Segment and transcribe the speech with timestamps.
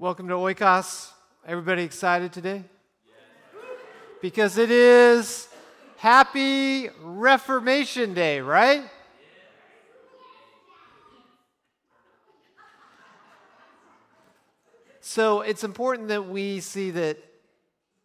[0.00, 1.10] Welcome to Oikos.
[1.44, 2.62] Everybody excited today?
[4.22, 5.48] Because it is
[5.96, 8.84] Happy Reformation Day, right?
[15.00, 17.18] So it's important that we see that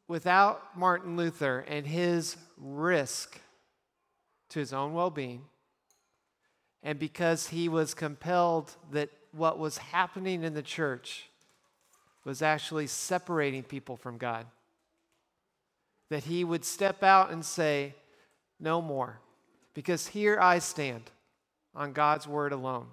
[0.07, 3.39] without Martin Luther and his risk
[4.49, 5.43] to his own well being,
[6.81, 11.29] and because he was compelled that what was happening in the church
[12.25, 14.45] was actually separating people from God.
[16.09, 17.95] That he would step out and say,
[18.59, 19.19] No more,
[19.73, 21.09] because here I stand
[21.75, 22.88] on God's word alone.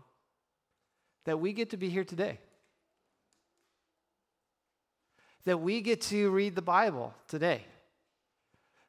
[1.25, 2.39] That we get to be here today.
[5.45, 7.65] That we get to read the Bible today.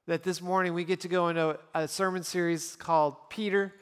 [0.07, 3.73] That this morning we get to go into a sermon series called Peter,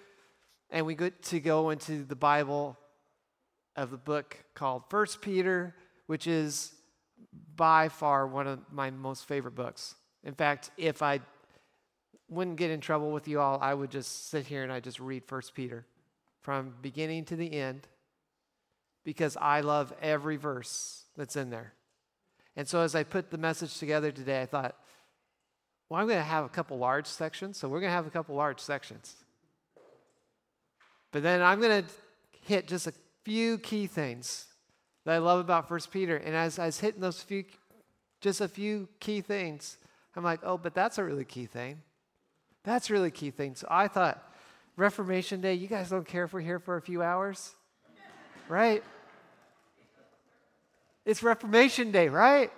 [0.69, 2.78] and we get to go into the Bible
[3.75, 5.74] of the book called First Peter
[6.09, 6.74] which is
[7.56, 9.94] by far one of my most favorite books.
[10.24, 11.20] In fact, if I
[12.28, 15.00] wouldn't get in trouble with you all, I would just sit here and I just
[15.00, 15.86] read First Peter
[16.42, 17.88] from beginning to the end
[19.06, 21.74] because I love every verse that's in there.
[22.56, 24.75] And so as I put the message together today, I thought,
[25.90, 28.09] well, I'm going to have a couple large sections, so we're going to have a
[28.09, 29.16] couple large sections.
[31.12, 31.90] But then I'm going to
[32.48, 32.94] hit just a
[33.24, 34.48] few key things
[35.09, 36.18] that I love about First Peter.
[36.18, 37.44] And as I was hitting those few,
[38.22, 39.78] just a few key things,
[40.16, 41.81] I'm like, oh, but that's a really key thing.
[42.64, 43.56] That's really key thing.
[43.56, 44.24] So I thought,
[44.75, 47.56] Reformation Day, you guys don't care if we're here for a few hours?
[48.48, 48.84] Right?
[51.06, 52.52] It's Reformation Day, right?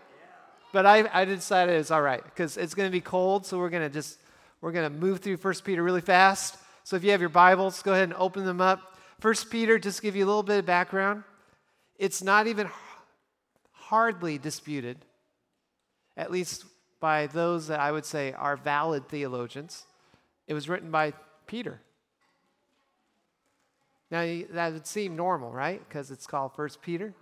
[0.73, 3.69] But I, I decided it's all right because it's going to be cold, so we're
[3.69, 4.19] going to just
[4.59, 6.57] we're going to move through First Peter really fast.
[6.83, 8.97] So if you have your Bibles, go ahead and open them up.
[9.21, 11.23] First Peter, just give you a little bit of background.
[12.01, 12.67] It's not even
[13.73, 14.97] hardly disputed,
[16.17, 16.65] at least
[16.99, 19.85] by those that I would say are valid theologians.
[20.47, 21.13] It was written by
[21.45, 21.79] Peter.
[24.09, 25.79] Now, that would seem normal, right?
[25.87, 27.13] Because it's called First Peter.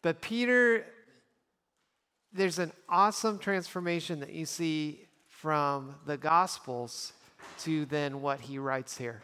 [0.00, 0.86] But Peter,
[2.32, 7.12] there's an awesome transformation that you see from the Gospels
[7.64, 9.20] to then what he writes here.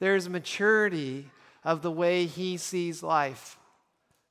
[0.00, 1.30] There's maturity
[1.64, 3.58] of the way he sees life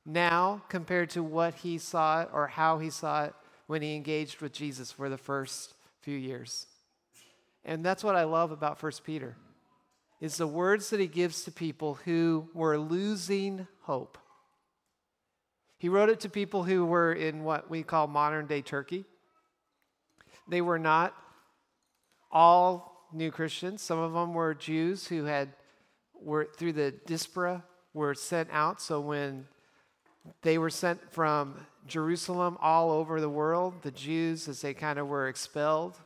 [0.06, 3.34] now compared to what he saw it or how he saw it
[3.68, 6.66] when he engaged with Jesus for the first few years.
[7.64, 9.36] And that's what I love about First Peter
[10.20, 14.18] is the words that he gives to people who were losing hope.
[15.78, 19.06] He wrote it to people who were in what we call modern day Turkey.
[20.48, 21.16] They were not
[22.31, 23.81] all new Christians.
[23.81, 25.54] Some of them were Jews who had
[26.24, 27.63] were through the diaspora
[27.94, 28.81] were sent out.
[28.81, 29.48] So when
[30.42, 35.07] they were sent from Jerusalem all over the world, the Jews, as they kind of
[35.07, 35.98] were expelled,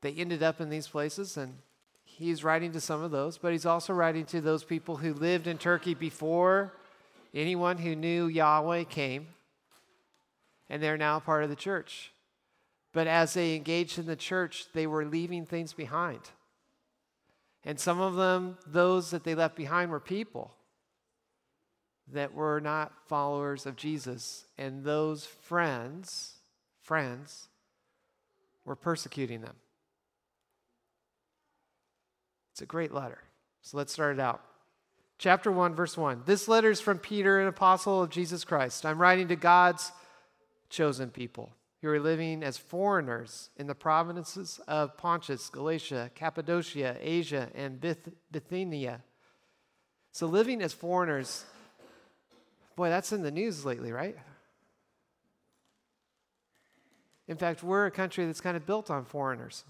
[0.00, 1.36] they ended up in these places.
[1.36, 1.58] And
[2.04, 5.46] he's writing to some of those, but he's also writing to those people who lived
[5.46, 6.72] in Turkey before
[7.34, 9.28] anyone who knew Yahweh came.
[10.68, 12.12] And they're now part of the church.
[12.92, 16.20] But as they engaged in the church, they were leaving things behind.
[17.66, 20.54] And some of them, those that they left behind, were people
[22.12, 24.46] that were not followers of Jesus.
[24.56, 26.34] And those friends,
[26.80, 27.48] friends,
[28.64, 29.56] were persecuting them.
[32.52, 33.18] It's a great letter.
[33.62, 34.42] So let's start it out.
[35.18, 36.22] Chapter 1, verse 1.
[36.24, 38.86] This letter is from Peter, an apostle of Jesus Christ.
[38.86, 39.90] I'm writing to God's
[40.70, 41.50] chosen people
[41.86, 48.12] who are living as foreigners in the provinces of Pontus, Galatia, Cappadocia, Asia, and Bith-
[48.32, 49.04] Bithynia.
[50.10, 51.44] So, living as foreigners,
[52.74, 54.16] boy, that's in the news lately, right?
[57.28, 59.62] In fact, we're a country that's kind of built on foreigners.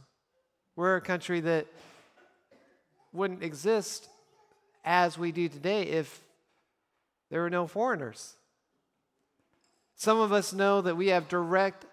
[0.75, 1.67] We're a country that
[3.13, 4.09] wouldn't exist
[4.87, 6.23] as we do today if
[7.31, 8.37] there were no foreigners.
[9.97, 11.85] Some of us know that we have direct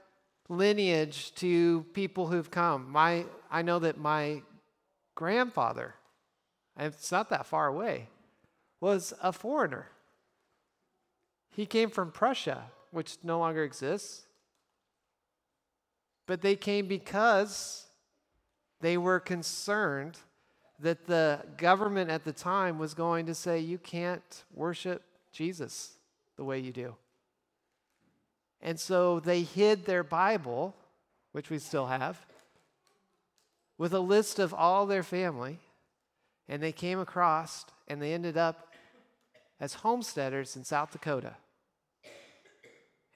[0.57, 2.89] lineage to people who've come.
[2.89, 4.41] My, I know that my
[5.15, 5.95] grandfather,
[6.77, 8.07] it's not that far away,
[8.79, 9.87] was a foreigner.
[11.55, 14.23] He came from Prussia, which no longer exists.
[16.25, 17.87] But they came because
[18.81, 20.17] they were concerned
[20.79, 25.93] that the government at the time was going to say, you can't worship Jesus
[26.35, 26.95] the way you do.
[28.63, 30.73] And so they hid their Bible,
[31.33, 32.25] which we still have,
[33.77, 35.59] with a list of all their family.
[36.47, 38.73] And they came across and they ended up
[39.59, 41.35] as homesteaders in South Dakota.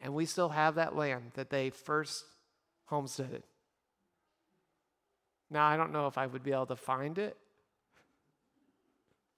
[0.01, 2.25] And we still have that land that they first
[2.85, 3.43] homesteaded.
[5.49, 7.37] Now, I don't know if I would be able to find it.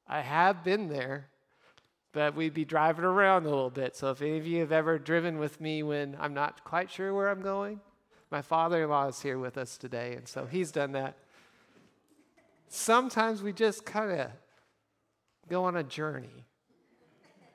[0.08, 1.28] I have been there,
[2.12, 3.96] but we'd be driving around a little bit.
[3.96, 7.14] So if any of you have ever driven with me when I'm not quite sure
[7.14, 7.80] where I'm going,
[8.32, 11.18] my father in law is here with us today, and so he's done that.
[12.68, 14.28] Sometimes we just kind of
[15.50, 16.46] go on a journey,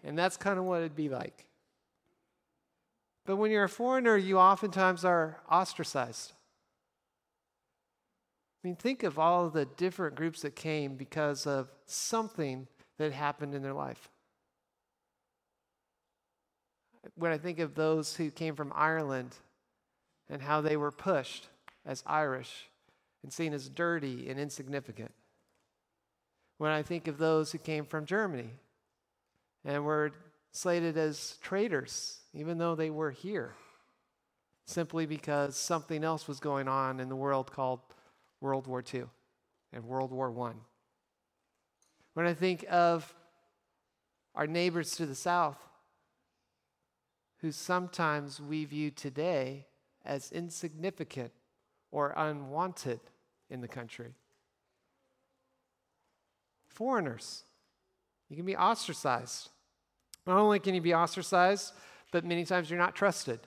[0.03, 1.47] and that's kind of what it'd be like.
[3.25, 6.33] But when you're a foreigner, you oftentimes are ostracized.
[8.62, 12.67] I mean, think of all the different groups that came because of something
[12.99, 14.09] that happened in their life.
[17.17, 19.37] When I think of those who came from Ireland
[20.29, 21.49] and how they were pushed
[21.85, 22.69] as Irish
[23.23, 25.12] and seen as dirty and insignificant.
[26.59, 28.51] When I think of those who came from Germany
[29.65, 30.12] and were
[30.53, 33.55] slated as traitors, even though they were here,
[34.67, 37.81] simply because something else was going on in the world called
[38.41, 39.05] World War II
[39.73, 40.53] and World War I.
[42.15, 43.12] When I think of
[44.35, 45.59] our neighbors to the south,
[47.45, 49.67] who sometimes we view today
[50.03, 51.31] as insignificant
[51.93, 53.01] or unwanted
[53.51, 54.15] in the country.
[56.67, 57.43] Foreigners,
[58.31, 59.51] you can be ostracized.
[60.27, 61.75] Not only can you be ostracized,
[62.13, 63.41] but many times you're not trusted.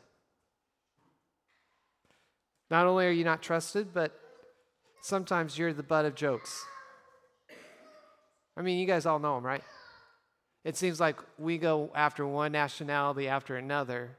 [2.70, 4.12] Not only are you not trusted, but
[5.02, 6.64] sometimes you're the butt of jokes.
[8.56, 9.64] I mean, you guys all know them, right?
[10.68, 14.18] It seems like we go after one nationality after another,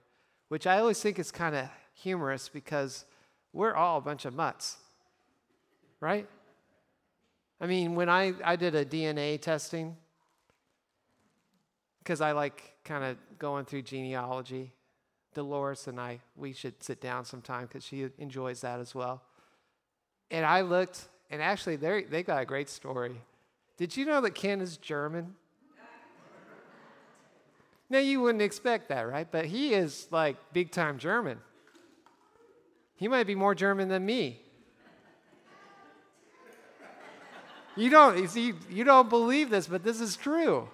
[0.48, 3.04] which I always think is kind of humorous because
[3.52, 4.78] we're all a bunch of mutts,
[6.00, 6.26] right?
[7.60, 9.94] I mean, when I, I did a DNA testing,
[11.98, 14.72] because I like kind of going through genealogy,
[15.34, 19.20] Dolores and I, we should sit down sometime because she enjoys that as well.
[20.30, 23.20] And I looked, and actually, they they got a great story.
[23.76, 25.34] Did you know that Ken is German?
[27.90, 29.26] Now, you wouldn't expect that, right?
[29.30, 31.38] But he is like big time German.
[32.96, 34.40] He might be more German than me.
[37.76, 40.68] You don't, you, see, you don't believe this, but this is true.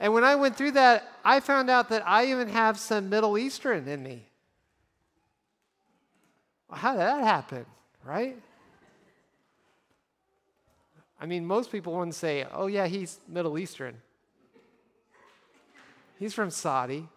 [0.00, 3.38] And when I went through that, I found out that I even have some Middle
[3.38, 4.26] Eastern in me.
[6.70, 7.64] How did that happen,
[8.04, 8.36] right?
[11.24, 13.96] I mean, most people wouldn't say, oh, yeah, he's Middle Eastern.
[16.18, 17.08] He's from Saudi.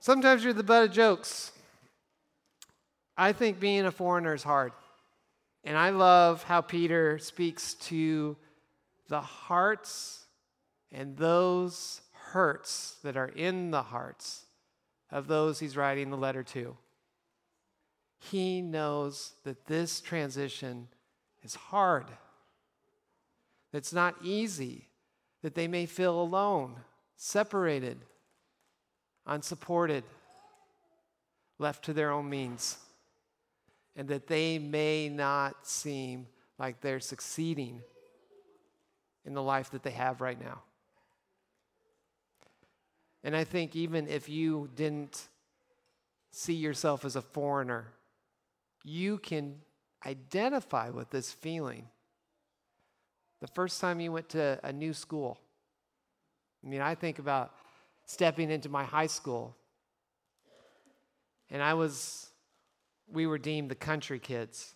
[0.00, 1.52] Sometimes you're the butt of jokes.
[3.14, 4.72] I think being a foreigner is hard.
[5.64, 8.38] And I love how Peter speaks to
[9.10, 10.24] the hearts
[10.90, 14.46] and those hurts that are in the hearts
[15.10, 16.78] of those he's writing the letter to.
[18.30, 20.88] He knows that this transition
[21.42, 22.06] is hard,
[23.72, 24.88] it's not easy,
[25.42, 26.76] that they may feel alone,
[27.16, 27.98] separated
[29.26, 30.04] unsupported,
[31.58, 32.76] left to their own means,
[33.96, 36.26] and that they may not seem
[36.58, 37.80] like they're succeeding
[39.24, 40.62] in the life that they have right now.
[43.22, 45.28] And I think even if you didn't
[46.30, 47.86] see yourself as a foreigner,
[48.84, 49.56] you can
[50.06, 51.86] identify with this feeling.
[53.40, 55.38] The first time you went to a new school,
[56.64, 57.54] I mean, I think about
[58.06, 59.56] stepping into my high school.
[61.50, 62.28] And I was,
[63.10, 64.74] we were deemed the country kids.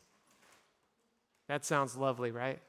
[1.48, 2.60] That sounds lovely, right?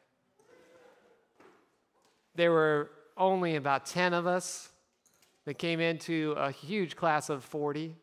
[2.36, 4.70] There were only about 10 of us
[5.46, 7.96] that came into a huge class of 40.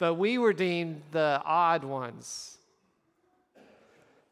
[0.00, 2.56] But we were deemed the odd ones.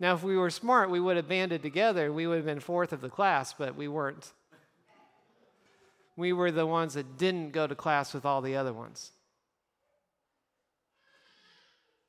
[0.01, 2.13] Now, if we were smart, we would have banded together.
[2.13, 4.33] We would have been fourth of the class, but we weren't
[6.17, 9.13] we were the ones that didn't go to class with all the other ones.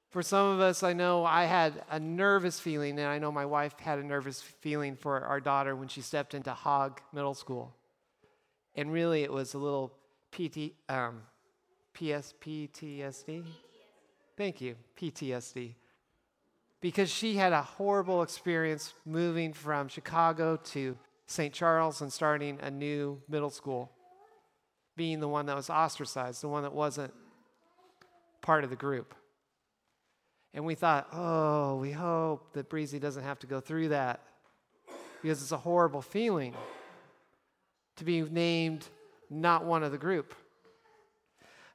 [0.10, 3.46] For some of us, I know I had a nervous feeling, and I know my
[3.46, 7.76] wife had a nervous feeling for our daughter when she stepped into Hogg Middle School.
[8.74, 9.94] And really, it was a little
[10.32, 11.22] PT, um,
[11.96, 13.44] PSPTSD.
[14.38, 15.76] Thank you, PTSD.
[16.82, 21.54] Because she had a horrible experience moving from Chicago to St.
[21.54, 23.92] Charles and starting a new middle school
[24.96, 27.14] being the one that was ostracized, the one that wasn't
[28.42, 29.14] part of the group.
[30.54, 34.22] And we thought, oh, we hope that Breezy doesn't have to go through that.
[35.22, 36.54] because it's a horrible feeling
[37.98, 38.88] to be named
[39.30, 40.34] not one of the group.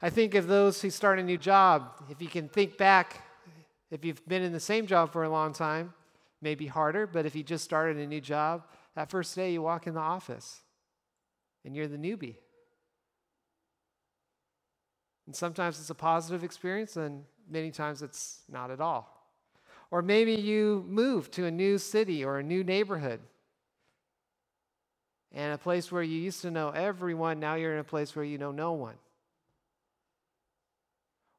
[0.04, 3.22] I think of those who start a new job, if you can think back,
[3.90, 5.94] if you've been in the same job for a long time,
[6.42, 8.64] maybe harder, but if you just started a new job,
[8.96, 10.60] that first day you walk in the office
[11.64, 12.36] and you're the newbie.
[15.24, 19.08] And sometimes it's a positive experience, and many times it's not at all.
[19.90, 23.20] Or maybe you move to a new city or a new neighborhood.
[25.32, 28.26] And a place where you used to know everyone, now you're in a place where
[28.26, 28.96] you know no one.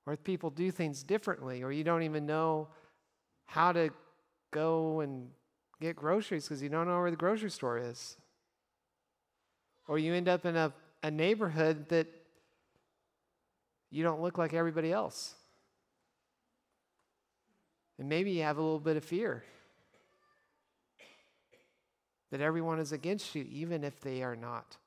[0.05, 2.67] Or people do things differently, or you don't even know
[3.45, 3.89] how to
[4.51, 5.29] go and
[5.81, 8.17] get groceries because you don't know where the grocery store is.
[9.87, 12.07] Or you end up in a, a neighborhood that
[13.89, 15.35] you don't look like everybody else.
[17.97, 19.43] And maybe you have a little bit of fear
[22.31, 24.77] that everyone is against you, even if they are not.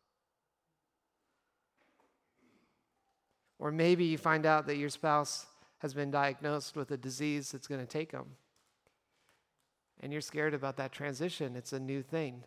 [3.59, 5.47] Or maybe you find out that your spouse
[5.79, 8.27] has been diagnosed with a disease that's going to take them.
[10.01, 11.57] And you're scared about that transition.
[11.57, 12.45] It's a new thing,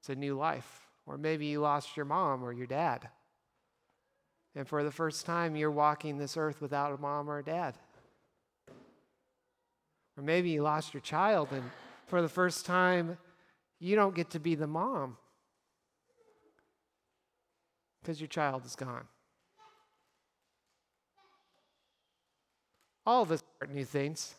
[0.00, 0.86] it's a new life.
[1.06, 3.08] Or maybe you lost your mom or your dad.
[4.54, 7.74] And for the first time, you're walking this earth without a mom or a dad.
[10.16, 11.64] Or maybe you lost your child, and
[12.06, 13.16] for the first time,
[13.78, 15.16] you don't get to be the mom
[18.02, 19.06] because your child is gone.
[23.06, 24.34] All of us are new things.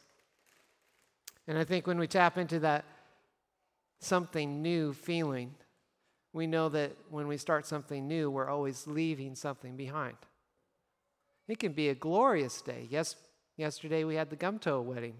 [1.48, 2.86] And I think when we tap into that
[4.00, 5.54] something new feeling,
[6.34, 10.18] we know that when we start something new, we're always leaving something behind.
[11.48, 12.88] It can be a glorious day.
[12.90, 13.16] Yes,
[13.58, 15.16] yesterday we had the Gumtoe wedding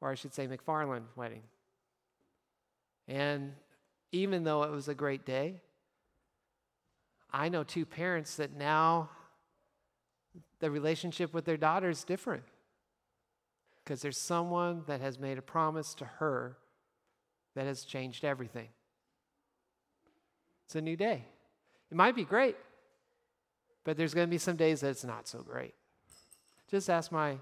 [0.00, 1.42] or I should say McFarland wedding.
[3.08, 3.52] And
[4.12, 5.60] even though it was a great day,
[7.32, 9.10] I know two parents that now
[10.60, 12.44] the relationship with their daughter is different
[13.84, 16.56] because there's someone that has made a promise to her
[17.54, 18.68] that has changed everything.
[20.66, 21.24] It's a new day.
[21.90, 22.56] It might be great,
[23.84, 25.74] but there's going to be some days that it's not so great.
[26.68, 27.32] Just ask my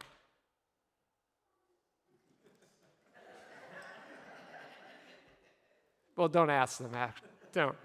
[6.17, 6.91] Well, don't ask them.
[6.95, 7.29] Actually.
[7.53, 7.77] Don't.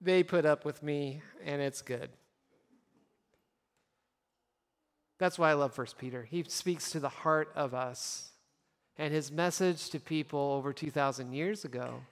[0.00, 2.10] They put up with me, and it's good.
[5.18, 6.24] That's why I love First Peter.
[6.24, 8.30] He speaks to the heart of us.
[8.96, 12.02] And his message to people over 2,000 years ago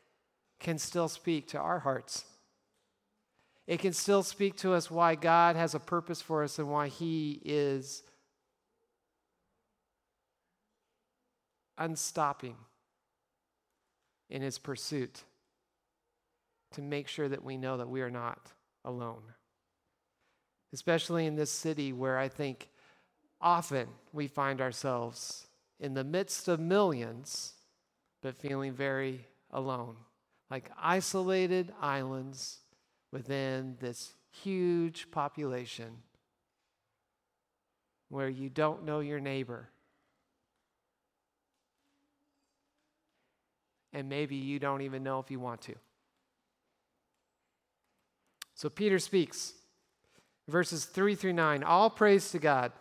[0.59, 2.25] can still speak to our hearts.
[3.67, 6.89] It can still speak to us why God has a purpose for us and why
[6.89, 8.03] he is
[11.79, 12.57] unstopping
[14.29, 15.23] in his pursuit
[16.73, 18.51] to make sure that we know that we are not
[18.85, 19.23] alone.
[20.73, 22.69] Especially in this city where I think
[23.43, 25.47] often we find ourselves
[25.81, 27.55] in the midst of millions,
[28.23, 29.97] but feeling very alone,
[30.51, 32.61] like isolated islands
[33.11, 35.99] within this huge population
[38.09, 39.69] where you don't know your neighbor
[43.93, 45.75] and maybe you don't even know if you want to.
[48.55, 49.55] So Peter speaks,
[50.49, 52.73] verses 3 through 9 All praise to God,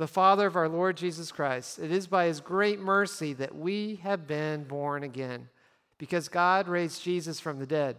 [0.00, 1.78] the Father of our Lord Jesus Christ.
[1.78, 5.50] It is by his great mercy that we have been born again,
[5.98, 7.96] because God raised Jesus from the dead.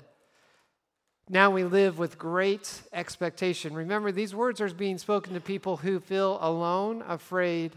[1.29, 3.75] Now we live with great expectation.
[3.75, 7.73] Remember, these words are being spoken to people who feel alone, afraid,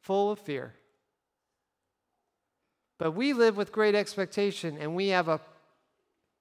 [0.00, 0.72] full of fear.
[2.96, 5.42] But we live with great expectation, and we have a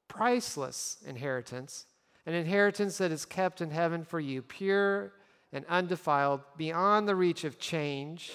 [0.08, 1.86] priceless inheritance,
[2.26, 5.12] an inheritance that is kept in heaven for you, pure
[5.52, 8.34] and undefiled, beyond the reach of change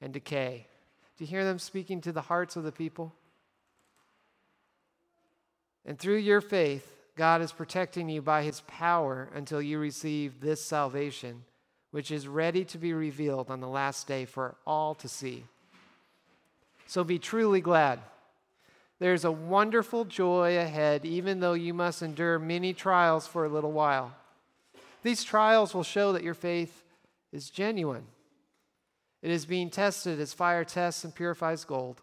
[0.00, 0.66] and decay.
[1.16, 3.12] Do you hear them speaking to the hearts of the people?
[5.84, 10.64] And through your faith, God is protecting you by his power until you receive this
[10.64, 11.44] salvation,
[11.90, 15.44] which is ready to be revealed on the last day for all to see.
[16.86, 18.00] So be truly glad.
[18.98, 23.72] There's a wonderful joy ahead, even though you must endure many trials for a little
[23.72, 24.14] while.
[25.02, 26.84] These trials will show that your faith
[27.32, 28.06] is genuine.
[29.22, 32.02] It is being tested as fire tests and purifies gold.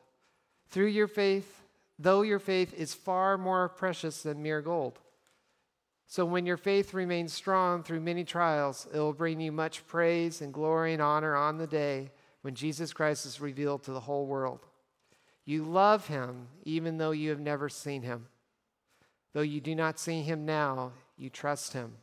[0.70, 1.62] Through your faith,
[1.98, 5.00] though your faith is far more precious than mere gold.
[6.08, 10.42] So when your faith remains strong through many trials, it will bring you much praise
[10.42, 14.26] and glory and honor on the day when Jesus Christ is revealed to the whole
[14.26, 14.66] world.
[15.46, 18.28] You love him even though you have never seen him.
[19.34, 21.94] Though you do not see him now, you trust him.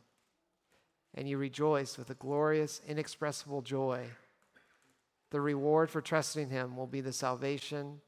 [1.17, 4.05] And you rejoice with a glorious, inexpressible joy.
[5.31, 7.99] The reward for trusting him will be the salvation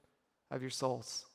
[0.52, 1.26] of your souls.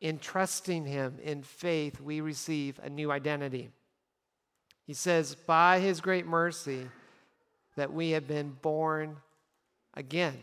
[0.00, 3.70] In trusting him in faith, we receive a new identity.
[4.86, 6.88] He says, By his great mercy,
[7.76, 9.18] that we have been born
[9.92, 10.38] again.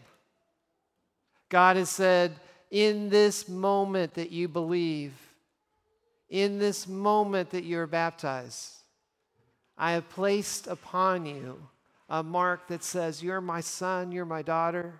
[1.50, 2.36] God has said,
[2.70, 5.14] in this moment that you believe,
[6.30, 8.79] in this moment that you're baptized,
[9.82, 11.70] I have placed upon you
[12.10, 15.00] a mark that says, You're my son, you're my daughter,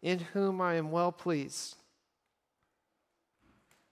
[0.00, 1.76] in whom I am well pleased.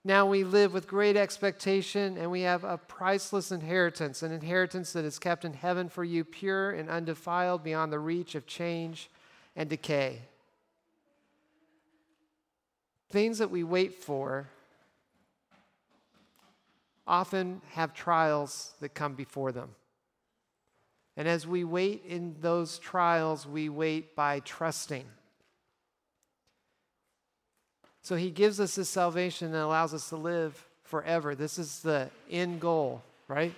[0.05, 5.03] Now we live with great expectation and we have a priceless inheritance, an inheritance that
[5.03, 9.09] is kept in heaven for you, pure and undefiled beyond the reach of change
[9.57, 10.21] and decay.
[13.09, 14.47] Things that we wait for
[17.05, 19.75] often have trials that come before them.
[21.19, 25.03] And as we wait in those trials, we wait by trusting.
[28.01, 31.35] So he gives us this salvation that allows us to live forever.
[31.35, 33.53] This is the end goal, right?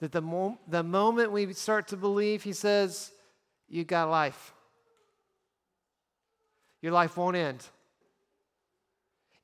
[0.00, 3.12] That the, mo- the moment we start to believe, he says,
[3.68, 4.54] you got life.
[6.80, 7.62] Your life won't end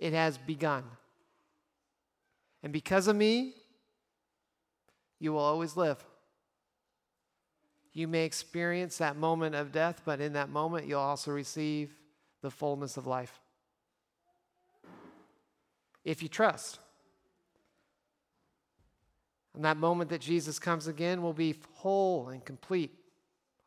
[0.01, 0.83] it has begun.
[2.63, 3.53] And because of me,
[5.21, 6.03] you will always live.
[7.93, 11.95] You may experience that moment of death, but in that moment, you'll also receive
[12.41, 13.41] the fullness of life.
[16.05, 16.79] If you trust.
[19.55, 22.93] And that moment that Jesus comes again will be whole and complete.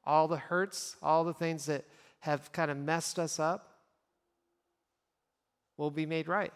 [0.03, 1.85] All the hurts, all the things that
[2.21, 3.77] have kind of messed us up,
[5.77, 6.53] will be made right.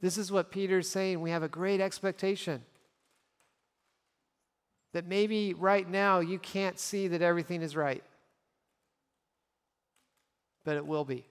[0.00, 1.20] This is what Peter's saying.
[1.20, 2.62] We have a great expectation
[4.92, 8.02] that maybe right now you can't see that everything is right,
[10.64, 11.24] but it will be.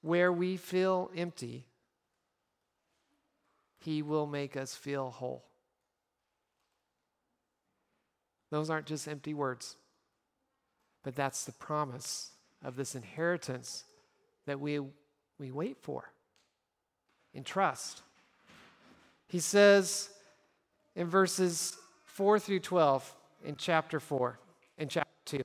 [0.00, 1.66] Where we feel empty,
[3.78, 5.44] He will make us feel whole.
[8.50, 9.76] Those aren't just empty words.
[11.02, 12.32] But that's the promise
[12.64, 13.84] of this inheritance
[14.46, 14.80] that we,
[15.38, 16.12] we wait for
[17.34, 18.02] in trust.
[19.32, 20.10] He says
[20.94, 23.14] in verses 4 through 12
[23.46, 24.38] in chapter 4,
[24.76, 25.40] in chapter 2,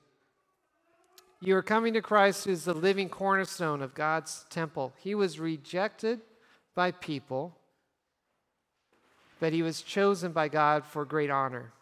[1.40, 4.92] you are coming to Christ, who is the living cornerstone of God's temple.
[4.98, 6.20] He was rejected
[6.74, 7.56] by people,
[9.40, 11.72] but he was chosen by God for great honor.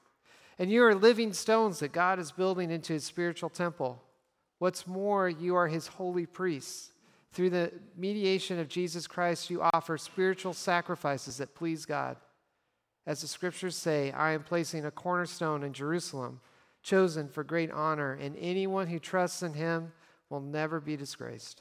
[0.61, 4.01] And you are living stones that God is building into his spiritual temple.
[4.61, 6.93] What's more, you are his holy priests.
[7.37, 12.17] Through the mediation of Jesus Christ, you offer spiritual sacrifices that please God.
[13.07, 16.41] As the scriptures say, I am placing a cornerstone in Jerusalem,
[16.83, 19.93] chosen for great honor, and anyone who trusts in him
[20.31, 21.61] will never be disgraced.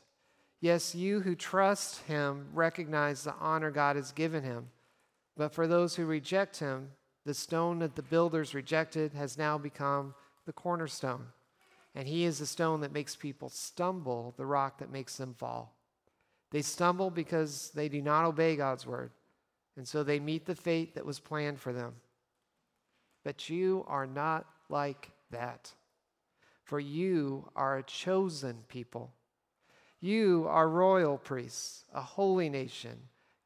[0.61, 4.69] Yes, you who trust him recognize the honor God has given him.
[5.35, 6.91] But for those who reject him,
[7.25, 11.25] the stone that the builders rejected has now become the cornerstone.
[11.95, 15.75] And he is the stone that makes people stumble, the rock that makes them fall.
[16.51, 19.11] They stumble because they do not obey God's word.
[19.77, 21.95] And so they meet the fate that was planned for them.
[23.23, 25.71] But you are not like that.
[26.63, 29.13] For you are a chosen people.
[30.01, 32.97] You are royal priests, a holy nation,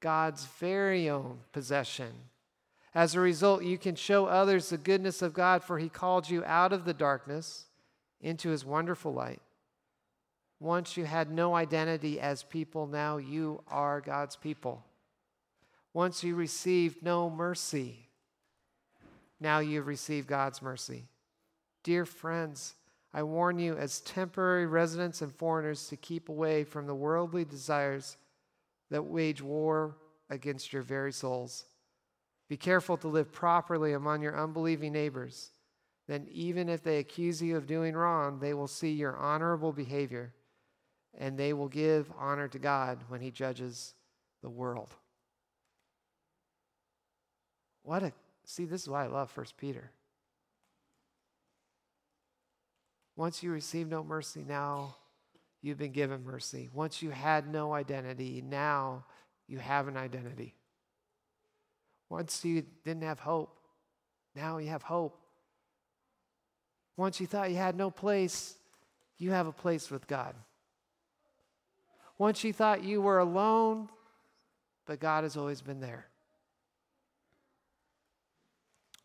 [0.02, 2.12] God's very own possession
[2.96, 6.44] as a result, you can show others the goodness of God, for He called you
[6.46, 7.66] out of the darkness
[8.22, 9.42] into His wonderful light.
[10.60, 14.84] Once you had no identity as people, now you are God's people.
[15.94, 18.10] Once you received no mercy,
[19.40, 21.06] now you've received God's mercy.
[21.84, 22.76] Dear friends,
[23.14, 28.18] I warn you as temporary residents and foreigners to keep away from the worldly desires
[28.92, 29.96] that wage war
[30.30, 31.66] against your very souls.
[32.50, 35.52] Be careful to live properly among your unbelieving neighbors.
[36.10, 40.34] Then, even if they accuse you of doing wrong, they will see your honorable behavior
[41.16, 43.94] and they will give honor to God when He judges
[44.42, 44.90] the world.
[47.84, 48.12] What a
[48.44, 49.92] see, this is why I love First Peter.
[53.16, 54.96] Once you receive no mercy, now
[55.62, 56.70] you've been given mercy.
[56.74, 59.06] Once you had no identity, now
[59.48, 60.56] you have an identity.
[62.10, 63.56] Once you didn't have hope,
[64.36, 65.20] now you have hope.
[67.00, 68.56] Once you thought you had no place,
[69.18, 70.36] you have a place with God.
[72.18, 73.88] Once you thought you were alone,
[74.86, 76.08] but God has always been there.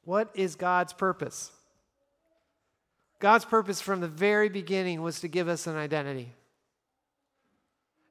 [0.02, 1.52] What is God's purpose?
[3.20, 6.32] God's purpose from the very beginning was to give us an identity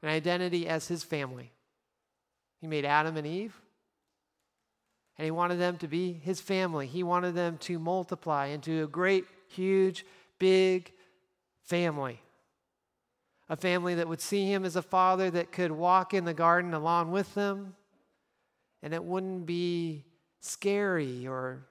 [0.01, 1.51] an identity as His family.
[2.61, 3.59] He made Adam and Eve,
[5.17, 6.87] and He wanted them to be His family.
[6.87, 10.05] He wanted them to multiply into a great, huge,
[10.39, 10.91] big
[11.61, 12.19] family.
[13.49, 16.73] A family that would see Him as a father that could walk in the garden
[16.73, 17.75] along with them,
[18.81, 20.05] and it wouldn't be
[20.39, 21.67] scary or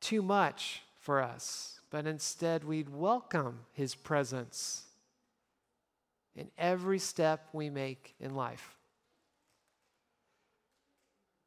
[0.00, 4.84] too much for us, but instead we'd welcome His presence
[6.36, 8.76] in every step we make in life.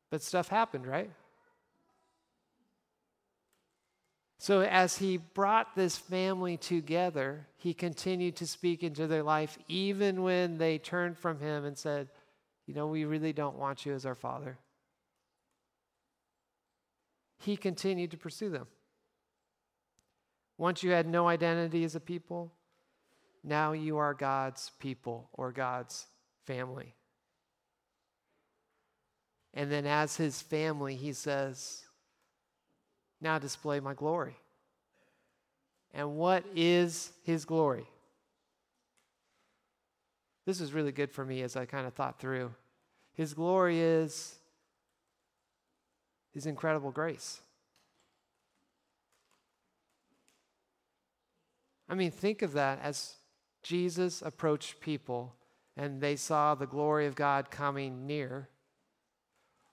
[0.10, 1.12] But stuff happened, right?
[4.40, 10.22] So, as he brought this family together, he continued to speak into their life, even
[10.22, 12.08] when they turned from him and said,
[12.68, 14.60] You know, we really don't want you as our father.
[17.40, 18.68] He continued to pursue them.
[20.58, 22.52] Once you had no identity as a people,
[23.44, 26.06] now you are God's people or God's
[26.46, 26.96] family.
[29.58, 31.82] And then, as his family, he says,
[33.20, 34.36] Now display my glory.
[35.96, 37.88] And what is his glory?
[40.46, 42.54] This is really good for me as I kind of thought through.
[43.16, 44.36] His glory is
[46.36, 47.42] his incredible grace.
[51.90, 53.16] I mean, think of that as
[53.64, 55.34] Jesus approached people
[55.76, 58.50] and they saw the glory of God coming near.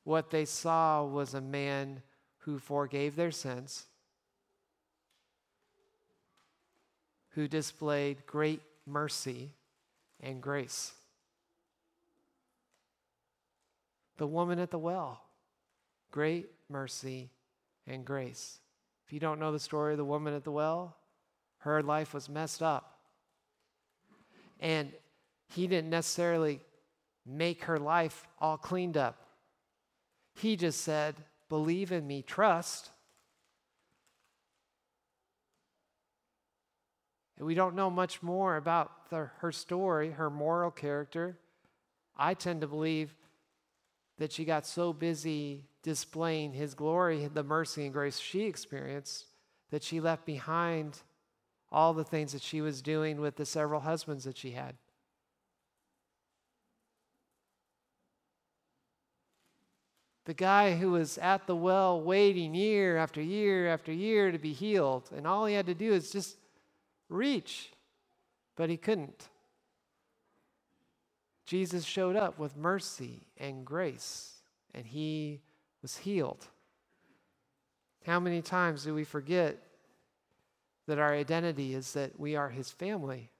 [0.04, 2.02] What they saw was a man
[2.40, 3.86] who forgave their sins,
[7.30, 9.50] who displayed great mercy
[10.20, 10.92] and grace.
[14.18, 15.22] The woman at the well,
[16.10, 17.30] great mercy
[17.86, 18.58] and grace.
[19.06, 20.96] If you don't know the story of the woman at the well,
[21.58, 22.98] her life was messed up.
[24.60, 24.92] And
[25.48, 26.60] he didn't necessarily
[27.26, 29.23] make her life all cleaned up.
[30.34, 31.16] He just said,
[31.48, 32.90] Believe in me, trust.
[37.36, 41.38] And we don't know much more about the, her story, her moral character.
[42.16, 43.14] I tend to believe
[44.18, 49.26] that she got so busy displaying his glory, the mercy and grace she experienced,
[49.70, 51.02] that she left behind
[51.72, 54.76] all the things that she was doing with the several husbands that she had.
[60.24, 64.52] The guy who was at the well waiting year after year after year to be
[64.52, 66.36] healed, and all he had to do is just
[67.08, 67.72] reach,
[68.56, 69.28] but he couldn't.
[71.46, 74.32] Jesus showed up with mercy and grace,
[74.72, 75.42] and he
[75.82, 76.46] was healed.
[78.06, 79.58] How many times do we forget
[80.86, 83.30] that our identity is that we are his family.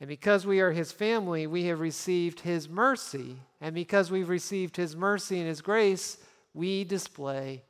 [0.00, 3.36] And because we are his family, we have received his mercy.
[3.60, 6.18] And because we've received his mercy and his grace,
[6.52, 7.62] we display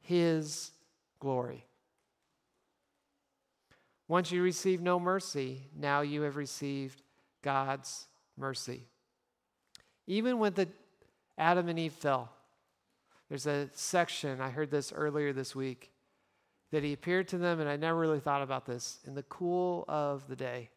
[0.00, 0.70] his
[1.20, 1.66] glory.
[4.06, 7.02] Once you receive no mercy, now you have received
[7.42, 8.06] God's
[8.38, 8.86] mercy.
[10.06, 10.68] Even when the
[11.36, 12.30] Adam and Eve fell,
[13.28, 15.92] there's a section, I heard this earlier this week,
[16.70, 19.84] that he appeared to them, and I never really thought about this, in the cool
[19.86, 20.70] of the day.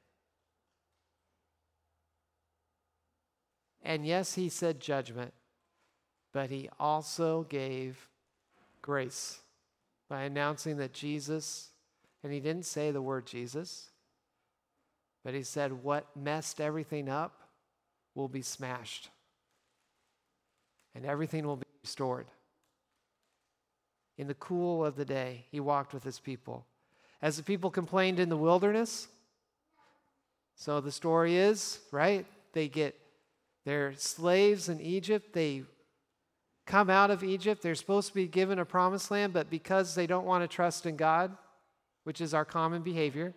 [3.83, 5.33] And yes, he said judgment,
[6.33, 8.07] but he also gave
[8.81, 9.39] grace
[10.09, 11.69] by announcing that Jesus,
[12.23, 13.89] and he didn't say the word Jesus,
[15.23, 17.41] but he said, What messed everything up
[18.13, 19.09] will be smashed,
[20.93, 22.27] and everything will be restored.
[24.17, 26.65] In the cool of the day, he walked with his people.
[27.21, 29.07] As the people complained in the wilderness,
[30.55, 32.25] so the story is, right?
[32.53, 32.95] They get,
[33.65, 35.33] they're slaves in Egypt.
[35.33, 35.63] They
[36.65, 37.61] come out of Egypt.
[37.61, 40.85] They're supposed to be given a promised land, but because they don't want to trust
[40.85, 41.35] in God,
[42.03, 43.33] which is our common behavior,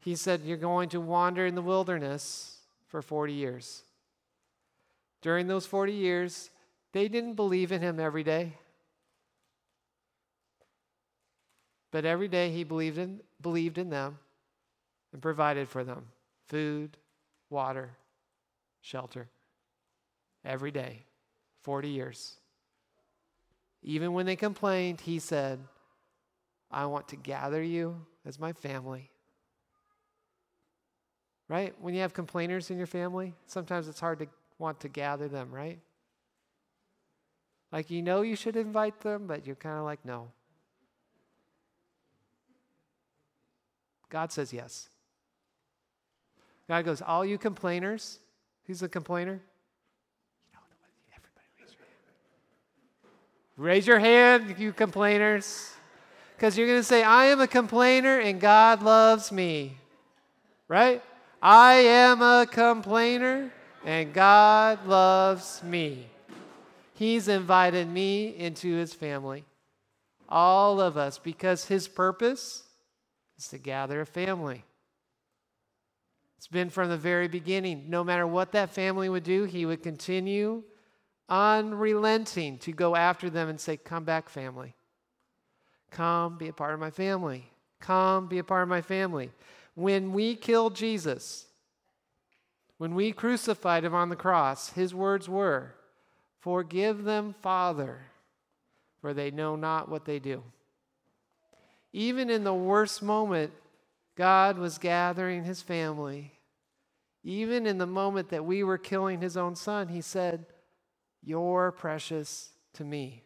[0.00, 3.82] he said, You're going to wander in the wilderness for 40 years.
[5.22, 6.50] During those 40 years,
[6.92, 8.52] they didn't believe in him every day.
[11.90, 14.18] But every day he believed in, believed in them
[15.12, 16.06] and provided for them
[16.48, 16.96] food,
[17.50, 17.96] water,
[18.84, 19.28] shelter.
[20.44, 21.06] Every day,
[21.62, 22.34] 40 years.
[23.82, 25.58] Even when they complained, he said,
[26.70, 29.10] I want to gather you as my family.
[31.48, 31.74] Right?
[31.80, 34.26] When you have complainers in your family, sometimes it's hard to
[34.58, 35.78] want to gather them, right?
[37.72, 40.28] Like you know you should invite them, but you're kind of like, no.
[44.10, 44.88] God says yes.
[46.68, 48.20] God goes, All you complainers,
[48.66, 49.40] who's a complainer?
[53.56, 55.70] Raise your hand, you complainers.
[56.36, 59.76] Because you're going to say, I am a complainer and God loves me.
[60.66, 61.02] Right?
[61.40, 63.52] I am a complainer
[63.84, 66.08] and God loves me.
[66.94, 69.44] He's invited me into his family.
[70.28, 72.64] All of us, because his purpose
[73.38, 74.64] is to gather a family.
[76.36, 77.88] It's been from the very beginning.
[77.88, 80.62] No matter what that family would do, he would continue
[81.28, 84.74] unrelenting to go after them and say, Come back, family.
[85.90, 87.50] Come be a part of my family.
[87.80, 89.30] Come be a part of my family.
[89.74, 91.46] When we killed Jesus,
[92.78, 95.74] when we crucified him on the cross, his words were,
[96.40, 98.00] Forgive them, Father,
[99.00, 100.42] for they know not what they do.
[101.92, 103.52] Even in the worst moment,
[104.16, 106.32] God was gathering his family.
[107.22, 110.46] Even in the moment that we were killing his own son, he said,
[111.22, 113.22] You're precious to me.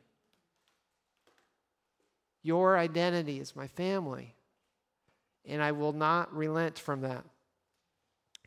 [2.43, 4.35] Your identity is my family,
[5.45, 7.25] and I will not relent from that.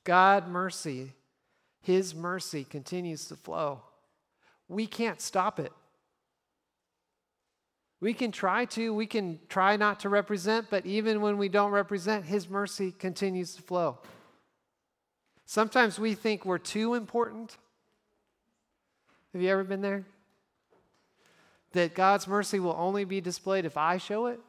[0.04, 1.14] God mercy,
[1.82, 3.82] his mercy continues to flow.
[4.68, 5.74] We can't stop it.
[8.02, 11.72] We can try to, we can try not to represent, but even when we don't
[11.72, 14.00] represent, His mercy continues to flow.
[15.46, 17.58] Sometimes we think we're too important.
[19.34, 20.04] Have you ever been there?
[21.74, 24.40] That God's mercy will only be displayed if I show it.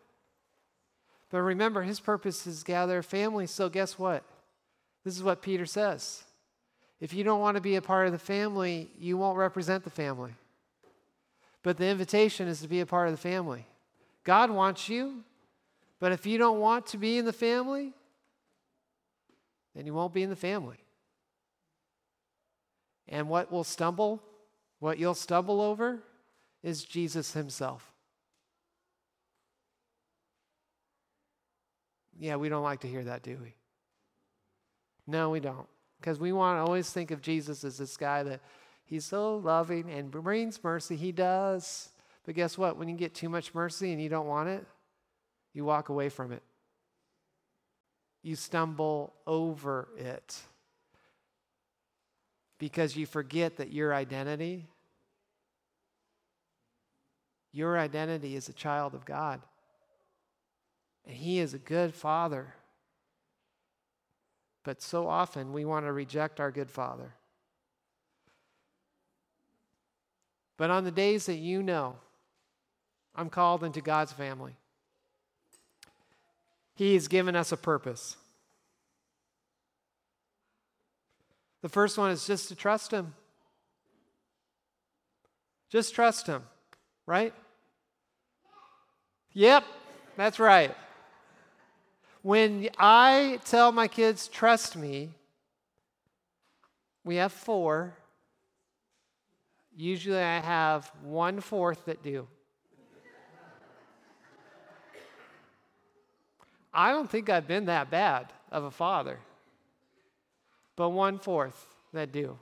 [1.31, 4.25] But remember, His purpose is gather family, so guess what?
[5.05, 6.25] This is what Peter says.
[7.01, 9.91] If you don't want to be a part of the family, you won't represent the
[9.91, 10.33] family.
[11.63, 13.67] But the invitation is to be a part of the family.
[14.25, 15.25] God wants you,
[16.01, 17.93] but if you don't want to be in the family,
[19.75, 20.79] then you won't be in the family.
[23.09, 24.23] And what will stumble,
[24.79, 26.01] what you'll stumble over,
[26.63, 27.93] is Jesus Himself.
[32.19, 33.55] Yeah, we don't like to hear that, do we?
[35.07, 35.67] No, we don't.
[36.01, 38.41] Because we want to always think of Jesus as this guy that
[38.93, 40.97] He's so loving and brings mercy.
[40.97, 41.89] He does.
[42.27, 42.77] But guess what?
[42.77, 44.67] When you get too much mercy and you don't want it,
[45.55, 46.43] you walk away from it.
[48.23, 50.39] You stumble over it
[52.59, 54.67] because you forget that your identity
[57.51, 59.41] your identity is a child of God.
[61.07, 62.53] And He is a good Father.
[64.65, 67.15] But so often we want to reject our good Father.
[70.63, 71.97] But on the days that you know
[73.17, 74.55] I'm called into God's family,
[76.77, 78.17] He has given us a purpose.
[81.63, 83.13] The first one is just to trust Him.
[85.69, 86.45] Just trust Him,
[87.07, 87.35] right?
[89.33, 89.65] Yep,
[90.17, 90.77] that's right.
[92.23, 95.11] When I tell my kids, trust me,
[97.03, 97.95] we have four.
[99.77, 102.27] Usually I have one fourth that do.
[106.75, 109.19] I don't think I've been that bad of a father,
[110.75, 112.39] but one fourth that do.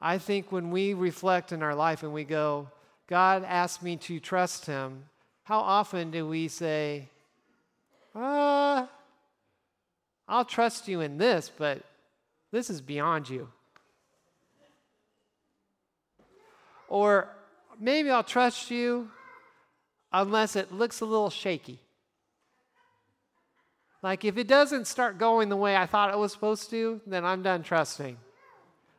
[0.00, 2.68] I think when we reflect in our life and we go,
[3.06, 5.04] God asked me to trust him,
[5.44, 7.08] how often do we say,
[8.14, 8.86] uh,
[10.28, 11.82] I'll trust you in this, but
[12.50, 13.48] this is beyond you?
[16.92, 17.26] Or
[17.80, 19.08] maybe I'll trust you
[20.12, 21.80] unless it looks a little shaky.
[24.02, 27.24] Like if it doesn't start going the way I thought it was supposed to, then
[27.24, 28.18] I'm done trusting.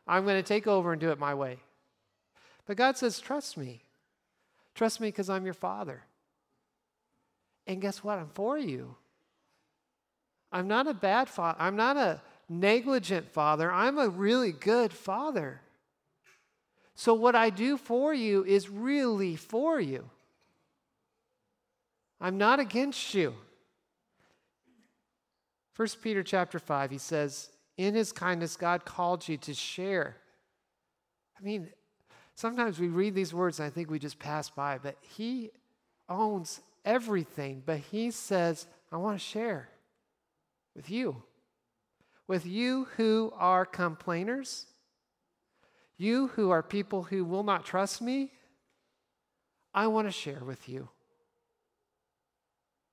[0.08, 1.58] I'm going to take over and do it my way.
[2.66, 3.84] But God says, trust me.
[4.74, 6.02] Trust me because I'm your father.
[7.68, 8.18] And guess what?
[8.18, 8.96] I'm for you.
[10.50, 11.58] I'm not a bad father.
[11.60, 13.70] I'm not a negligent father.
[13.70, 15.60] I'm a really good father.
[16.94, 20.08] So, what I do for you is really for you.
[22.20, 23.34] I'm not against you.
[25.76, 30.16] 1 Peter chapter 5, he says, In his kindness, God called you to share.
[31.38, 31.68] I mean,
[32.34, 35.50] Sometimes we read these words and I think we just pass by, but He
[36.08, 37.62] owns everything.
[37.64, 39.68] But He says, I want to share
[40.74, 41.22] with you.
[42.26, 44.66] With you who are complainers,
[45.96, 48.32] you who are people who will not trust me,
[49.72, 50.88] I want to share with you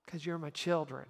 [0.06, 1.06] because you're my children.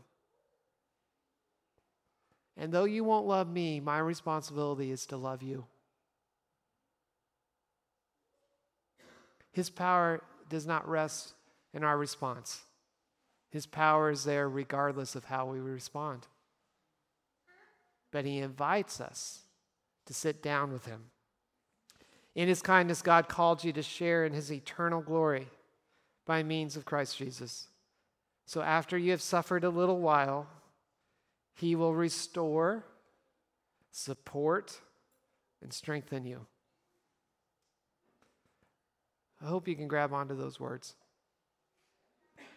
[2.58, 5.66] And though you won't love me, my responsibility is to love you.
[9.52, 11.34] His power does not rest
[11.74, 12.62] in our response.
[13.50, 16.28] His power is there regardless of how we respond.
[18.12, 19.42] But He invites us
[20.06, 21.11] to sit down with Him.
[22.36, 25.48] In His kindness, God called you to share in His eternal glory
[26.26, 27.68] by means of Christ Jesus.
[28.46, 30.48] So after you have suffered a little while,
[31.56, 32.86] He will restore,
[33.92, 34.80] support,
[35.62, 36.46] and strengthen you.
[39.42, 40.96] I hope you can grab onto those words.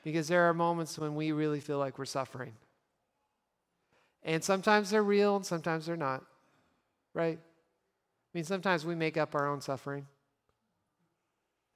[0.05, 2.53] Because there are moments when we really feel like we're suffering.
[4.23, 6.23] And sometimes they're real and sometimes they're not.
[7.15, 7.39] Right?
[8.35, 10.07] I mean, sometimes we make up our own suffering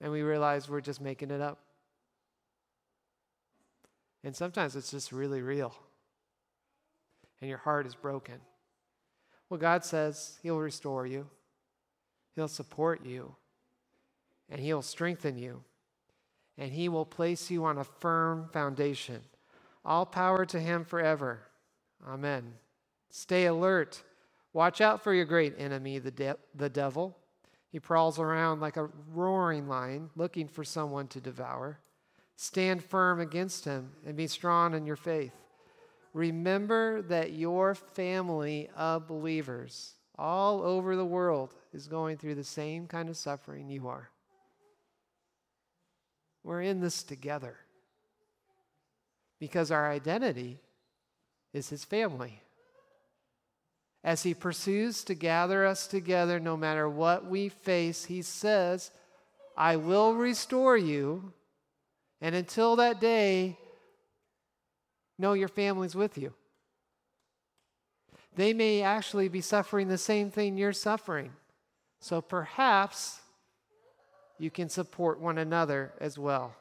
[0.01, 1.61] and we realize we're just making it up.
[4.25, 5.75] And sometimes it's just really real
[7.41, 8.41] and your heart is broken.
[9.49, 11.29] Well, God says He'll restore you,
[12.35, 13.37] He'll support you,
[14.51, 15.63] and He'll strengthen you
[16.59, 19.21] and he will place you on a firm foundation.
[19.85, 21.43] All power to him forever.
[22.07, 22.55] Amen.
[23.11, 24.03] Stay alert.
[24.53, 27.17] Watch out for your great enemy, the, de- the devil.
[27.71, 31.81] He prowls around like a roaring lion, looking for someone to devour.
[32.37, 35.33] Stand firm against him and be strong in your faith.
[36.15, 42.87] Remember that your family of believers all over the world is going through the same
[42.87, 44.11] kind of suffering you are.
[46.43, 47.57] We're in this together
[49.39, 50.61] because our identity
[51.53, 52.43] is His family.
[54.09, 58.91] As He pursues to gather us together, no matter what we face, He says,
[59.55, 61.35] I will restore you.
[62.23, 63.59] And until that day,
[65.19, 66.33] know your family's with you.
[68.35, 71.33] They may actually be suffering the same thing you're suffering.
[72.01, 73.21] So perhaps
[74.39, 76.55] you can support one another as well.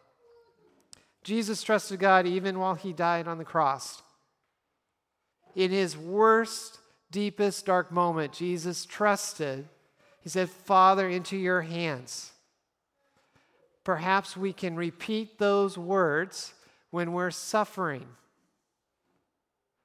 [1.23, 4.01] Jesus trusted God even while he died on the cross.
[5.55, 6.79] In his worst,
[7.11, 9.67] deepest, dark moment, Jesus trusted.
[10.21, 12.31] He said, Father, into your hands.
[13.83, 16.53] Perhaps we can repeat those words
[16.91, 18.05] when we're suffering.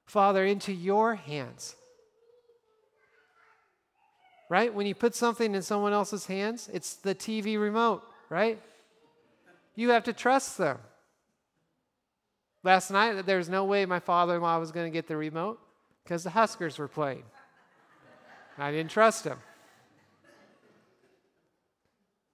[0.05, 1.75] Father, into your hands
[4.53, 4.71] right?
[4.71, 8.61] When you put something in someone else's hands, it's the TV remote, right?
[9.73, 10.77] You have to trust them.
[12.61, 15.17] Last night, there was no way my father in law was going to get the
[15.17, 15.59] remote
[16.03, 17.23] because the Huskers were playing.
[18.57, 19.37] I didn't trust him.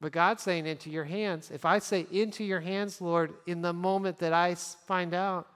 [0.02, 1.52] But God's saying, into your hands.
[1.52, 5.48] If I say, into your hands, Lord, in the moment that I find out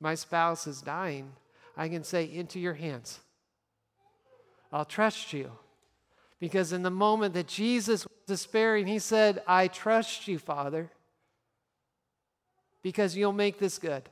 [0.00, 1.32] my spouse is dying,
[1.76, 3.20] I can say, into your hands.
[4.72, 5.52] I'll trust you.
[6.40, 10.90] Because in the moment that Jesus was despairing, he said, I trust you, Father,
[12.82, 14.08] because you'll make this good.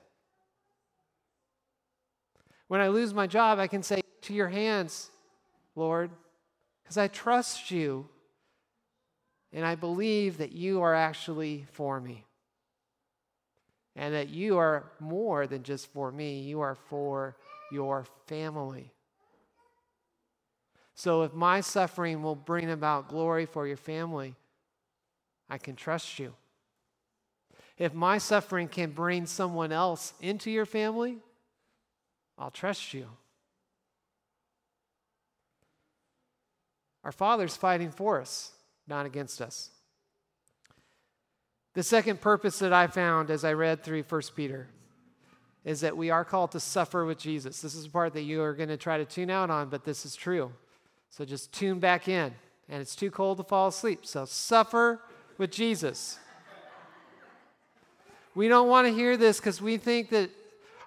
[2.69, 5.11] When I lose my job, I can say, To your hands,
[5.75, 6.11] Lord,
[6.83, 8.09] because I trust you
[9.53, 12.27] and I believe that you are actually for me.
[13.97, 17.37] And that you are more than just for me, you are for
[17.71, 18.93] your family.
[20.97, 24.35] So if my suffering will bring about glory for your family,
[25.49, 26.35] I can trust you.
[27.79, 31.19] If my suffering can bring someone else into your family,
[32.39, 33.07] I'll trust you.
[37.05, 38.53] Our Father's fighting for us,
[38.89, 39.71] not against us.
[41.75, 44.69] The second purpose that I found as I read through 1 Peter
[45.65, 47.61] is that we are called to suffer with Jesus.
[47.61, 49.85] This is the part that you are going to try to tune out on, but
[49.85, 50.53] this is true.
[51.11, 52.33] So just tune back in.
[52.69, 54.07] And it's too cold to fall asleep.
[54.07, 55.01] So suffer
[55.37, 56.19] with Jesus.
[58.35, 60.31] We don't want to hear this because we think that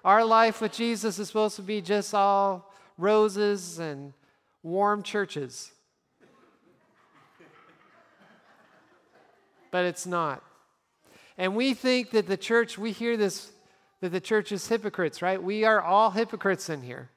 [0.04, 4.12] our life with Jesus is supposed to be just all roses and
[4.62, 5.72] warm churches.
[9.70, 10.42] But it's not.
[11.36, 13.50] And we think that the church, we hear this,
[14.00, 15.42] that the church is hypocrites, right?
[15.42, 17.10] We are all hypocrites in here.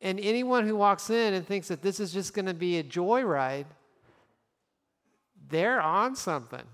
[0.00, 2.84] And anyone who walks in and thinks that this is just going to be a
[2.84, 3.66] joyride,
[5.48, 6.64] they're on something.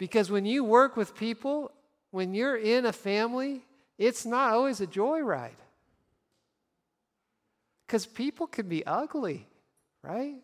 [0.00, 1.70] Because when you work with people,
[2.10, 3.60] when you're in a family,
[3.98, 5.60] it's not always a joyride.
[7.86, 9.46] Because people can be ugly,
[10.02, 10.36] right?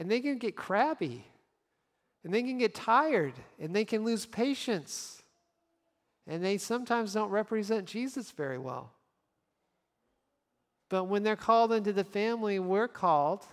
[0.00, 1.24] And they can get crabby,
[2.24, 5.22] and they can get tired, and they can lose patience.
[6.26, 8.90] And they sometimes don't represent Jesus very well.
[10.88, 13.44] But when they're called into the family, we're called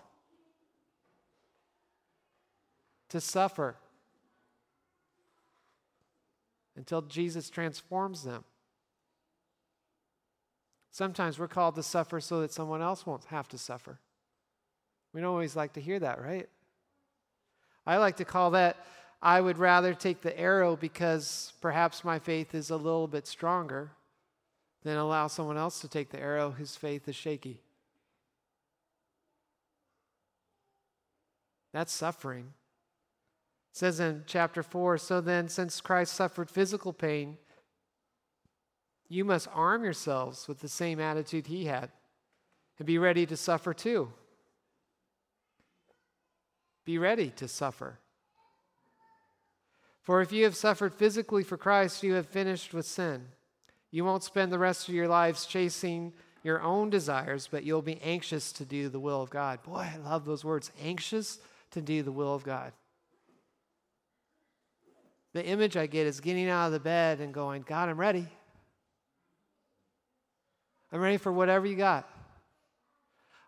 [3.09, 3.75] to suffer
[6.79, 8.45] until Jesus transforms them.
[10.91, 13.99] Sometimes we're called to suffer so that someone else won't have to suffer.
[15.13, 16.47] We don't always like to hear that, right?
[17.85, 18.77] I like to call that
[19.21, 23.91] I would rather take the arrow because perhaps my faith is a little bit stronger
[24.83, 27.59] than allow someone else to take the arrow whose faith is shaky.
[31.73, 32.53] That's suffering.
[33.79, 37.37] Says in chapter 4 So then, since Christ suffered physical pain,
[39.07, 41.89] you must arm yourselves with the same attitude he had
[42.77, 44.11] and be ready to suffer too.
[46.83, 47.99] Be ready to suffer.
[50.01, 53.27] For if you have suffered physically for Christ, you have finished with sin.
[53.91, 56.11] You won't spend the rest of your lives chasing
[56.43, 59.63] your own desires, but you'll be anxious to do the will of God.
[59.63, 61.39] Boy, I love those words anxious
[61.71, 62.73] to do the will of God.
[65.33, 68.27] The image I get is getting out of the bed and going, God, I'm ready.
[70.91, 72.09] I'm ready for whatever you got.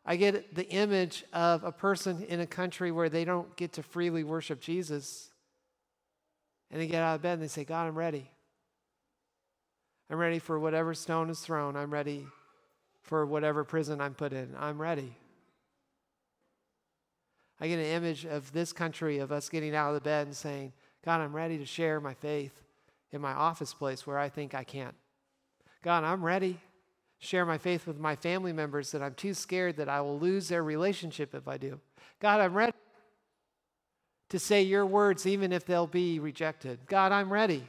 [0.06, 3.84] I get the image of a person in a country where they don't get to
[3.84, 5.30] freely worship Jesus.
[6.70, 8.30] And they get out of bed and they say, God, I'm ready.
[10.10, 11.76] I'm ready for whatever stone is thrown.
[11.76, 12.28] I'm ready
[13.02, 14.54] for whatever prison I'm put in.
[14.60, 15.16] I'm ready.
[17.60, 20.36] I get an image of this country, of us getting out of the bed and
[20.36, 20.74] saying,
[21.04, 22.62] God, I'm ready to share my faith
[23.12, 24.96] in my office place where I think I can't.
[25.84, 29.78] God, I'm ready to share my faith with my family members that I'm too scared
[29.78, 31.80] that I will lose their relationship if I do.
[32.20, 32.74] God, I'm ready
[34.30, 36.80] to say your words even if they'll be rejected.
[36.88, 37.64] God, I'm ready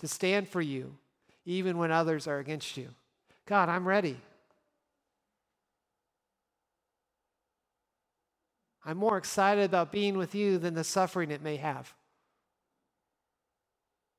[0.00, 0.96] to stand for you
[1.46, 2.88] even when others are against you.
[3.46, 4.20] God, I'm ready.
[8.84, 11.94] I'm more excited about being with you than the suffering it may have.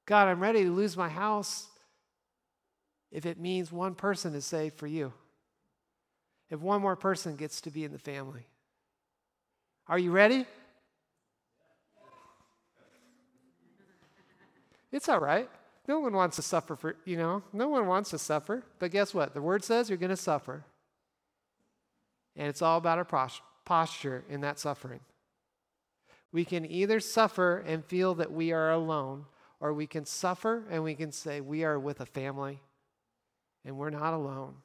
[0.09, 1.67] God, I'm ready to lose my house
[3.11, 5.13] if it means one person is saved for you,
[6.49, 8.47] if one more person gets to be in the family.
[9.85, 10.47] Are you ready?
[14.91, 15.47] It's all right.
[15.87, 18.63] No one wants to suffer for, you know, no one wants to suffer.
[18.79, 19.35] But guess what?
[19.35, 20.63] The word says you're going to suffer.
[22.35, 23.29] And it's all about our
[23.63, 25.01] posture in that suffering.
[26.31, 29.25] We can either suffer and feel that we are alone,
[29.59, 32.59] or we can suffer and we can say we are with a family
[33.65, 34.55] and we're not alone.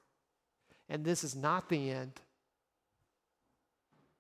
[0.89, 2.21] And this is not the end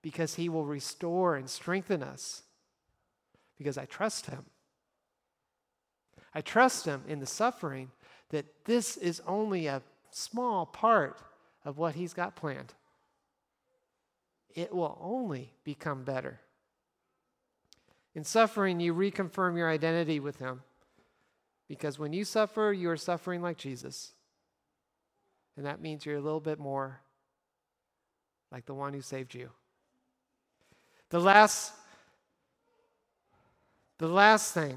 [0.02, 2.42] because He will restore and strengthen us
[3.56, 4.44] because I trust Him.
[6.34, 7.90] I trust Him in the suffering
[8.30, 11.20] that this is only a small part
[11.64, 12.74] of what He's got planned.
[14.54, 16.40] It will only become better.
[18.14, 20.62] In suffering, you reconfirm your identity with Him.
[21.68, 24.12] Because when you suffer, you are suffering like Jesus.
[25.56, 27.00] And that means you're a little bit more
[28.52, 29.50] like the one who saved you.
[31.10, 31.72] The last
[33.98, 34.76] the last thing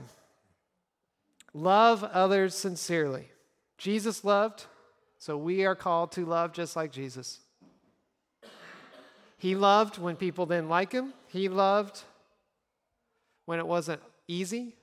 [1.53, 3.29] love others sincerely.
[3.77, 4.65] Jesus loved,
[5.17, 7.39] so we are called to love just like Jesus.
[9.37, 11.13] He loved when people didn't like him.
[11.27, 12.03] He loved
[13.47, 14.75] when it wasn't easy.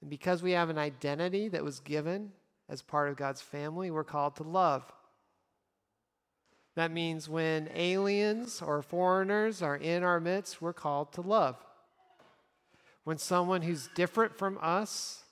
[0.00, 2.30] And because we have an identity that was given
[2.68, 4.84] as part of God's family, we're called to love.
[6.76, 11.56] That means when aliens or foreigners are in our midst, we're called to love.
[13.02, 15.24] When someone who's different from us,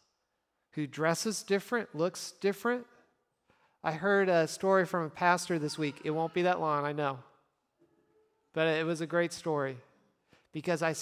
[0.73, 2.87] who dresses different, looks different.
[3.85, 6.01] I heard a story from a pastor this week.
[6.05, 7.21] It won't be that long, I know.
[8.53, 9.77] But it was a great story
[10.53, 10.95] because I,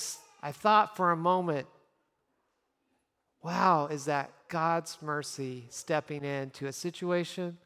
[0.42, 1.66] I thought for a moment,
[3.42, 7.58] wow, is that God's mercy stepping into a situation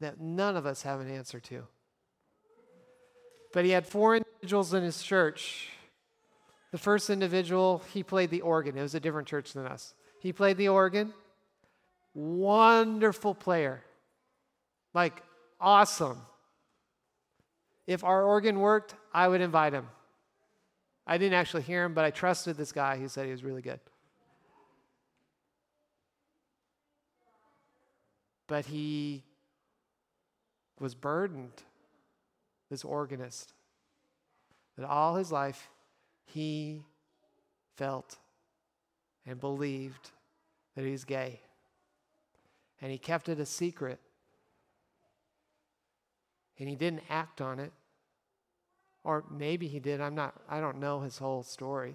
[0.00, 1.64] that none of us have an answer to.
[3.52, 5.68] But he had four individuals in his church.
[6.70, 8.76] The first individual, he played the organ.
[8.76, 9.94] It was a different church than us.
[10.20, 11.12] He played the organ.
[12.14, 13.82] wonderful player.
[14.92, 15.22] Like,
[15.60, 16.20] awesome.
[17.86, 19.88] If our organ worked, I would invite him.
[21.10, 22.98] I didn't actually hear him, but I trusted this guy.
[22.98, 23.80] He said he was really good.
[28.46, 29.24] But he
[30.78, 31.62] was burdened,
[32.70, 33.54] this organist,
[34.76, 35.68] that all his life
[36.26, 36.82] he
[37.76, 38.18] felt
[39.26, 40.10] and believed
[40.76, 41.40] that he was gay.
[42.82, 43.98] And he kept it a secret.
[46.58, 47.72] And he didn't act on it.
[49.08, 50.02] Or maybe he did.
[50.02, 51.94] I'm not, I don't know his whole story.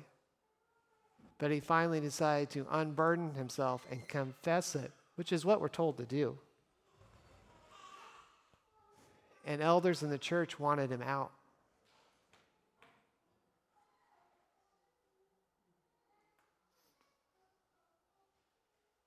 [1.38, 5.97] But he finally decided to unburden himself and confess it, which is what we're told
[5.97, 6.39] to do.
[9.45, 11.32] And elders in the church wanted him out.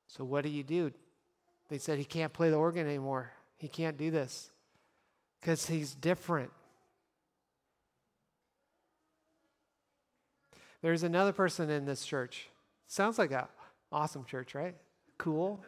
[0.07, 0.93] So, what do you do?
[1.69, 3.33] They said he can't play the organ anymore.
[3.57, 4.53] He can't do this
[5.41, 6.53] because he's different.
[10.87, 12.49] There's another person in this church.
[12.87, 13.49] Sounds like a
[13.91, 14.77] awesome church, right?
[15.19, 15.61] Cool.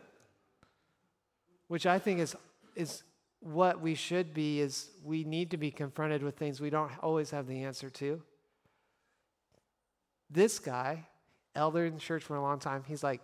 [1.66, 2.36] Which I think is
[2.76, 3.02] is
[3.40, 7.32] what we should be is we need to be confronted with things we don't always
[7.32, 8.22] have the answer to.
[10.30, 11.08] This guy,
[11.52, 13.20] elder in the church for a long time, he's like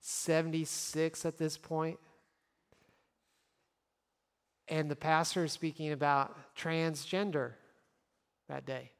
[0.00, 2.00] 76 at this point.
[4.66, 7.52] And the pastor is speaking about transgender
[8.48, 8.90] that day.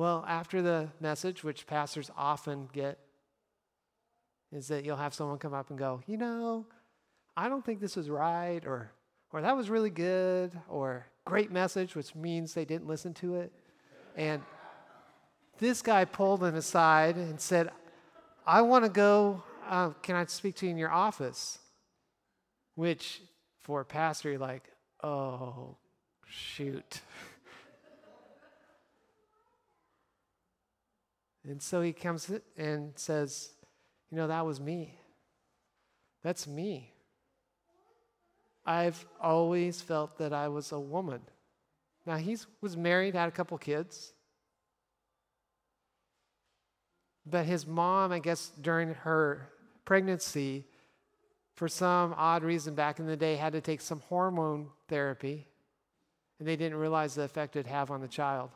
[0.00, 2.98] Well, after the message, which pastors often get,
[4.50, 6.64] is that you'll have someone come up and go, you know,
[7.36, 8.92] I don't think this was right, or,
[9.30, 13.52] or that was really good, or great message, which means they didn't listen to it.
[14.16, 14.40] And
[15.58, 17.68] this guy pulled him aside and said,
[18.46, 19.42] I want to go.
[19.68, 21.58] Uh, can I speak to you in your office?
[22.74, 23.20] Which,
[23.58, 24.64] for a pastor, you're like,
[25.04, 25.76] oh,
[26.26, 27.02] shoot.
[31.48, 33.50] And so he comes and says,
[34.10, 34.98] You know, that was me.
[36.22, 36.92] That's me.
[38.66, 41.20] I've always felt that I was a woman.
[42.06, 44.12] Now, he was married, had a couple kids.
[47.26, 49.48] But his mom, I guess, during her
[49.84, 50.66] pregnancy,
[51.54, 55.46] for some odd reason back in the day, had to take some hormone therapy,
[56.38, 58.50] and they didn't realize the effect it'd have on the child.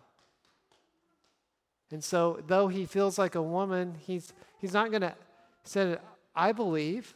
[1.91, 5.15] And so, though he feels like a woman, he's, he's not going to,
[5.65, 6.01] said,
[6.35, 7.15] I believe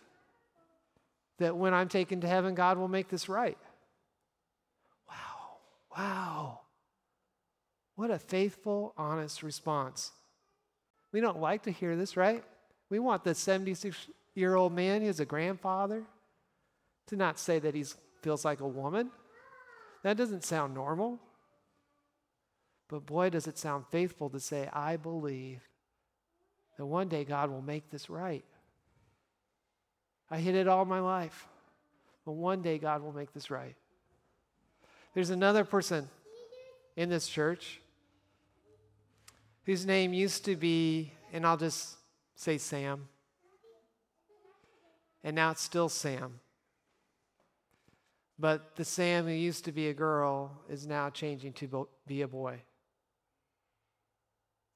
[1.39, 3.59] that when I'm taken to heaven, God will make this right.
[5.09, 5.57] Wow,
[5.97, 6.61] wow.
[7.97, 10.13] What a faithful, honest response.
[11.13, 12.45] We don't like to hear this, right?
[12.91, 13.97] We want the 76
[14.35, 16.05] year old man who's a grandfather
[17.09, 17.85] to not say that he
[18.23, 19.11] feels like a woman.
[20.05, 21.19] That doesn't sound normal.
[22.89, 25.61] But boy, does it sound faithful to say, I believe
[26.77, 28.45] that one day God will make this right.
[30.31, 31.47] I hid it all my life,
[32.25, 33.77] but one day God will make this right.
[35.15, 36.09] There's another person
[36.97, 37.81] in this church
[39.65, 41.97] whose name used to be, and I'll just
[42.37, 43.09] say Sam,
[45.25, 46.41] and now it's still Sam.
[48.39, 52.29] But the Sam who used to be a girl is now changing to be a
[52.29, 52.63] boy.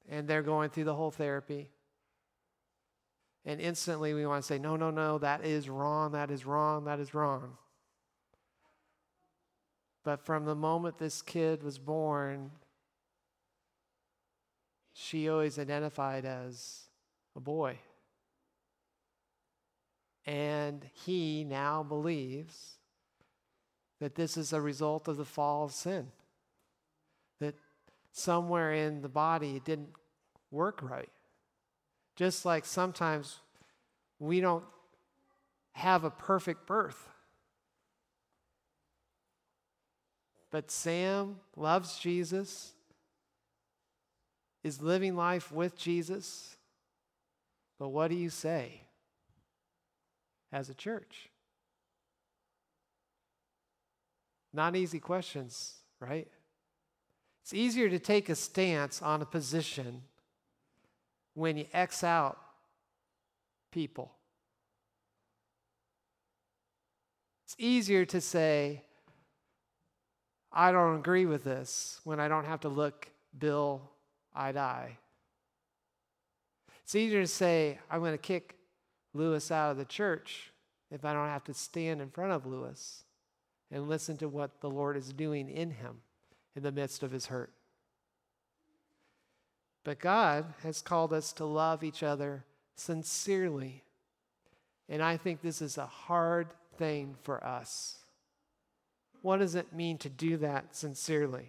[0.08, 1.70] And they're going through the whole therapy.
[3.44, 6.84] And instantly we want to say, no, no, no, that is wrong, that is wrong,
[6.84, 7.56] that is wrong.
[10.04, 12.50] But from the moment this kid was born,
[14.92, 16.82] she always identified as
[17.36, 17.78] a boy.
[20.24, 22.76] And he now believes
[24.00, 26.08] that this is a result of the fall of sin.
[28.12, 29.90] Somewhere in the body it didn't
[30.50, 31.10] work right.
[32.14, 33.40] Just like sometimes
[34.18, 34.64] we don't
[35.72, 37.08] have a perfect birth.
[40.50, 42.72] But Sam loves Jesus
[44.62, 46.56] is living life with Jesus.
[47.78, 48.82] But what do you say
[50.52, 51.30] as a church?
[54.52, 56.28] Not easy questions, right?
[57.42, 60.02] It's easier to take a stance on a position
[61.34, 62.38] when you X out
[63.72, 64.12] people.
[67.44, 68.82] It's easier to say,
[70.52, 73.90] I don't agree with this when I don't have to look Bill
[74.34, 74.98] eye to eye.
[76.84, 78.56] It's easier to say, I'm going to kick
[79.14, 80.52] Lewis out of the church
[80.90, 83.04] if I don't have to stand in front of Lewis
[83.70, 86.02] and listen to what the Lord is doing in him
[86.54, 87.52] in the midst of his hurt.
[89.84, 92.44] But God has called us to love each other
[92.76, 93.82] sincerely.
[94.88, 97.98] And I think this is a hard thing for us.
[99.22, 101.48] What does it mean to do that sincerely?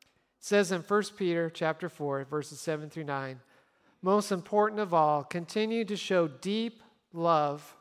[0.00, 3.40] It says in 1 Peter chapter 4 verses 7 through 9,
[4.02, 6.82] most important of all, continue to show deep
[7.14, 7.74] love,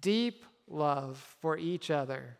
[0.00, 2.36] deep love for each other.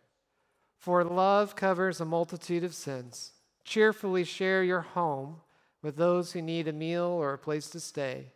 [0.83, 3.35] For love covers a multitude of sins.
[3.63, 5.37] Cheerfully share your home
[5.81, 8.33] with those who need a meal or a place to stay.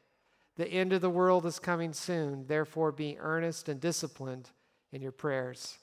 [0.55, 4.51] The end of the world is coming soon, therefore, be earnest and disciplined
[4.93, 5.79] in your prayers.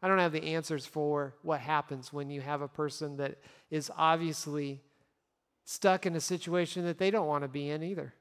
[0.00, 3.38] I don't have the answers for what happens when you have a person that
[3.68, 4.80] is obviously
[5.64, 8.14] stuck in a situation that they don't want to be in either.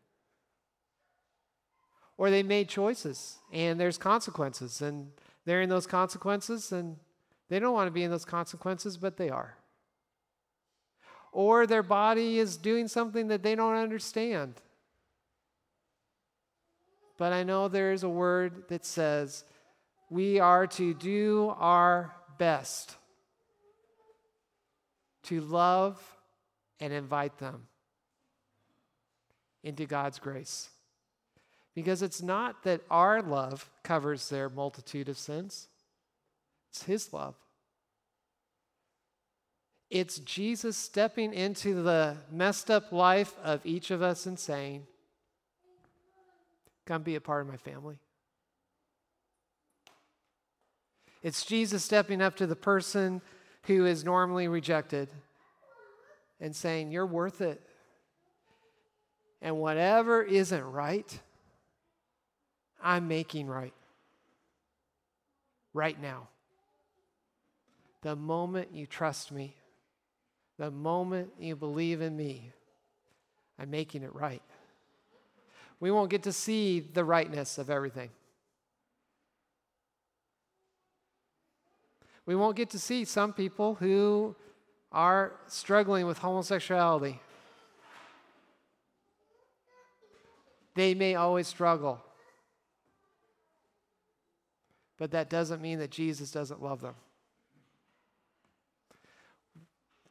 [2.18, 5.12] Or they made choices and there's consequences, and
[5.46, 6.98] they're in those consequences, and
[7.50, 9.56] they don't want to be in those consequences, but they are.
[11.32, 14.56] Or their body is doing something that they don't understand.
[17.18, 19.44] But I know there is a word that says,
[20.10, 22.96] we are to do our best
[25.24, 26.02] to love
[26.80, 27.68] and invite them
[29.64, 30.70] into God's grace.
[31.76, 35.68] Because it's not that our love covers their multitude of sins,
[36.70, 37.36] it's His love.
[39.90, 44.86] It's Jesus stepping into the messed up life of each of us and saying,
[46.86, 48.00] Come be a part of my family.
[51.24, 53.22] It's Jesus stepping up to the person
[53.64, 55.10] who is normally rejected
[56.40, 57.62] and saying, You're worth it.
[59.42, 61.20] And whatever isn't right,
[62.82, 63.74] I'm making right.
[65.74, 66.28] Right now.
[68.02, 69.56] The moment you trust me,
[70.58, 72.52] the moment you believe in me,
[73.60, 74.42] I'm making it right.
[75.80, 78.10] We won't get to see the rightness of everything.
[82.26, 84.36] We won't get to see some people who
[84.92, 87.22] are struggling with homosexuality.
[90.76, 92.04] They may always struggle,
[94.98, 96.96] but that doesn't mean that Jesus doesn't love them.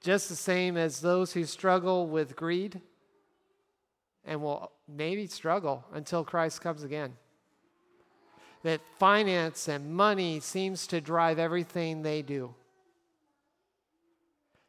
[0.06, 2.80] Just the same as those who struggle with greed
[4.24, 7.14] and will maybe struggle until Christ comes again
[8.62, 12.54] that finance and money seems to drive everything they do.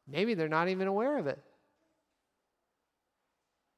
[0.07, 1.37] Maybe they're not even aware of it.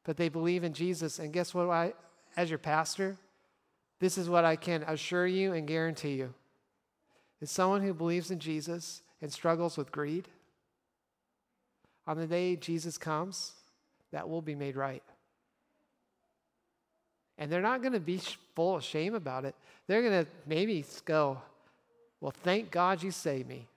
[0.05, 1.19] But they believe in Jesus.
[1.19, 1.69] And guess what?
[1.69, 1.93] I,
[2.37, 3.17] as your pastor,
[3.99, 6.33] this is what I can assure you and guarantee you.
[7.41, 10.29] Is someone who believes in Jesus and struggles with greed,
[12.09, 13.51] on the day Jesus comes,
[14.11, 15.03] that will be made right.
[17.37, 18.19] And they're not going to be
[18.55, 19.53] full of shame about it.
[19.85, 21.39] They're going to maybe go,
[22.19, 23.67] Well, thank God you saved me.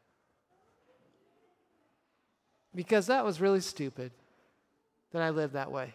[2.75, 4.13] Because that was really stupid
[5.13, 5.93] that I lived that way.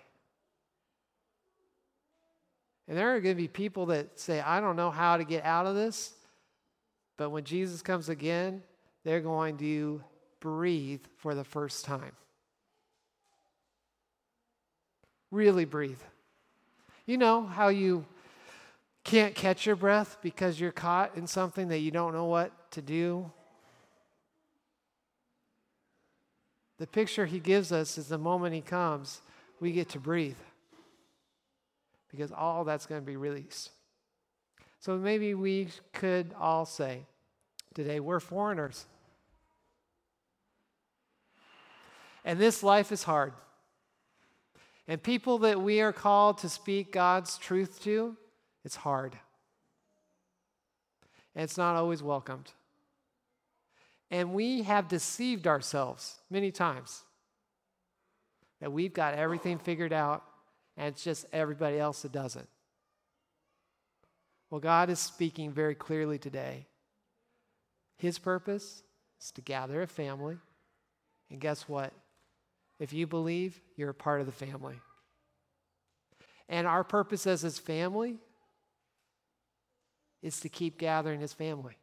[2.87, 5.43] And there are going to be people that say, I don't know how to get
[5.43, 6.13] out of this.
[7.17, 8.61] But when Jesus comes again,
[9.03, 10.03] they're going to
[10.39, 12.11] breathe for the first time.
[15.31, 15.99] Really breathe.
[17.05, 18.05] You know how you
[19.03, 22.81] can't catch your breath because you're caught in something that you don't know what to
[22.81, 23.31] do?
[26.77, 29.21] The picture he gives us is the moment he comes,
[29.59, 30.37] we get to breathe
[32.11, 33.71] because all that's going to be released.
[34.79, 37.05] So maybe we could all say
[37.73, 38.85] today, we're foreigners.
[42.23, 43.33] And this life is hard.
[44.87, 48.15] And people that we are called to speak God's truth to,
[48.63, 49.17] it's hard.
[51.35, 52.51] And it's not always welcomed.
[54.09, 57.03] And we have deceived ourselves many times
[58.61, 60.23] that we've got everything figured out
[60.77, 62.47] and it's just everybody else that doesn't.
[64.49, 66.67] Well, God is speaking very clearly today.
[67.97, 68.83] His purpose
[69.21, 70.37] is to gather a family.
[71.29, 71.91] And guess what?
[72.79, 74.79] If you believe, you're a part of the family.
[76.49, 78.17] And our purpose as his family
[80.21, 81.77] is to keep gathering his family.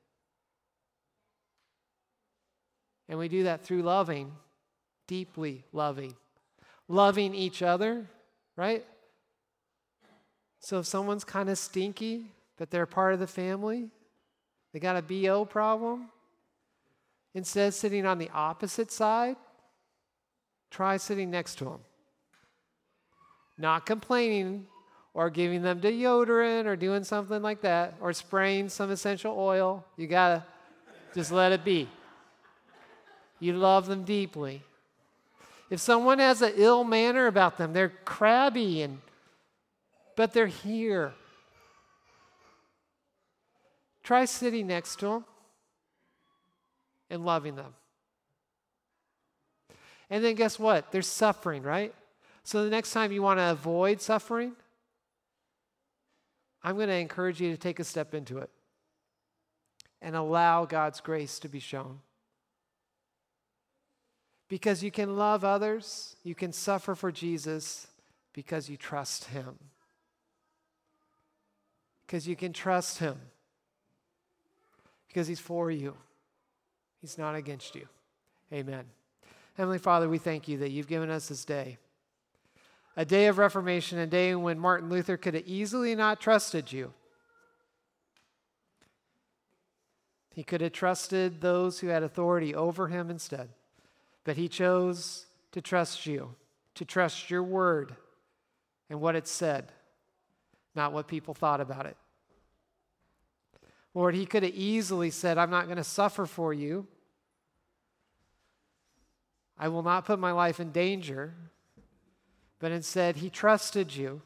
[3.09, 4.32] And we do that through loving,
[5.07, 6.14] deeply loving.
[6.88, 8.07] Loving each other,
[8.57, 8.84] right?
[10.61, 13.90] So if someone's kind of stinky, but they're part of the family,
[14.72, 16.09] they got a BO problem,
[17.34, 19.36] instead of sitting on the opposite side,
[20.75, 21.79] try sitting next to them.
[23.57, 24.66] Not complaining
[25.14, 29.85] or giving them deodorant or doing something like that or spraying some essential oil.
[29.97, 30.45] You got to
[31.14, 31.89] just let it be.
[33.39, 34.62] You love them deeply.
[35.70, 38.99] If someone has an ill manner about them, they're crabby and
[40.16, 41.12] but they're here.
[44.03, 45.25] Try sitting next to them
[47.11, 47.75] and loving them.
[50.11, 50.92] And then guess what?
[50.92, 51.94] There's suffering, right?
[52.42, 54.52] So the next time you want to avoid suffering,
[56.62, 58.50] I'm going to encourage you to take a step into it
[60.00, 62.00] and allow God's grace to be shown.
[64.48, 67.86] Because you can love others, you can suffer for Jesus
[68.34, 69.59] because you trust Him.
[72.07, 73.18] Because you can trust Him.
[75.09, 75.94] Because He's for you,
[77.00, 77.88] He's not against you.
[78.52, 78.84] Amen.
[79.57, 81.78] Heavenly Father, we thank you that you've given us this day.
[82.96, 86.92] A day of reformation, a day when Martin Luther could have easily not trusted you.
[90.34, 93.50] He could have trusted those who had authority over him instead.
[94.24, 96.34] But he chose to trust you,
[96.74, 97.94] to trust your word
[98.90, 99.70] and what it said,
[100.74, 101.96] not what people thought about it.
[103.94, 106.88] Lord, he could have easily said, I'm not going to suffer for you.
[109.59, 111.34] I will not put my life in danger.
[112.59, 114.22] But instead, he trusted you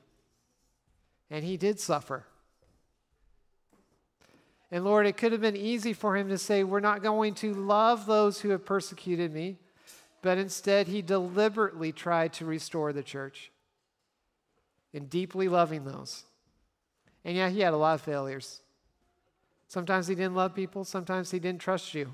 [1.30, 2.24] and he did suffer.
[4.70, 7.54] And Lord, it could have been easy for him to say, We're not going to
[7.54, 9.56] love those who have persecuted me.
[10.20, 13.50] But instead, he deliberately tried to restore the church
[14.92, 16.24] in deeply loving those.
[17.24, 18.60] And yeah, he had a lot of failures.
[19.68, 22.12] Sometimes he didn't love people, sometimes he didn't trust you.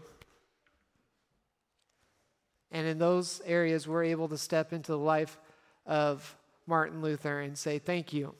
[2.74, 5.38] And in those areas, we're able to step into the life
[5.86, 8.34] of Martin Luther and say, Thank you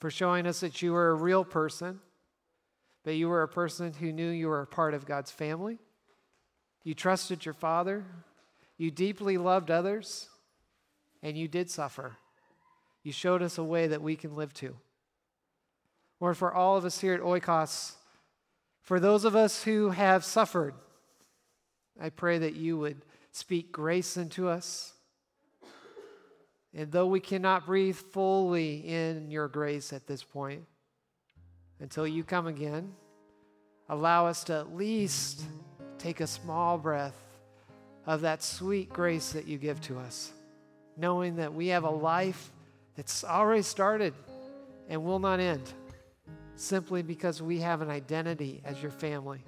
[0.00, 2.00] for showing us that you were a real person,
[3.04, 5.78] that you were a person who knew you were a part of God's family.
[6.82, 8.04] You trusted your Father,
[8.76, 10.28] you deeply loved others,
[11.22, 12.16] and you did suffer.
[13.04, 14.74] You showed us a way that we can live to.
[16.18, 17.92] Lord, for all of us here at Oikos,
[18.82, 20.74] for those of us who have suffered,
[22.00, 24.92] I pray that you would speak grace into us.
[26.74, 30.64] And though we cannot breathe fully in your grace at this point,
[31.78, 32.92] until you come again,
[33.88, 35.44] allow us to at least
[35.98, 37.20] take a small breath
[38.06, 40.32] of that sweet grace that you give to us,
[40.96, 42.50] knowing that we have a life
[42.96, 44.14] that's already started
[44.88, 45.72] and will not end
[46.56, 49.44] simply because we have an identity as your family.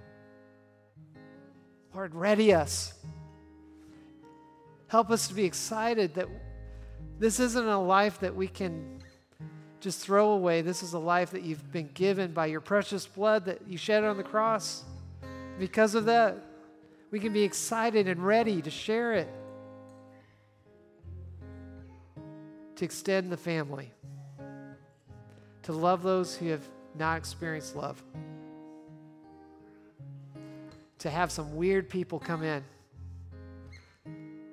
[1.97, 2.93] Lord, ready us.
[4.89, 6.29] Help us to be excited that
[7.19, 9.03] this isn't a life that we can
[9.81, 10.61] just throw away.
[10.61, 14.05] This is a life that you've been given by your precious blood that you shed
[14.05, 14.85] on the cross.
[15.59, 16.37] Because of that,
[17.11, 19.29] we can be excited and ready to share it,
[22.75, 23.91] to extend the family,
[25.63, 28.03] to love those who have not experienced love
[31.07, 32.65] to have some weird people come in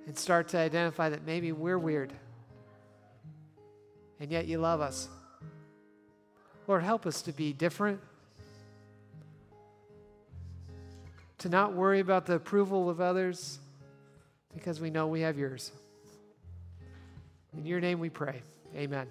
[0.06, 2.14] and start to identify that maybe we're weird.
[4.20, 5.10] And yet you love us.
[6.68, 8.00] Lord, help us to be different,
[11.40, 13.58] to not worry about the approval of others
[14.54, 15.72] because we know we have yours.
[17.58, 18.44] In your name we pray.
[18.76, 19.08] Amen.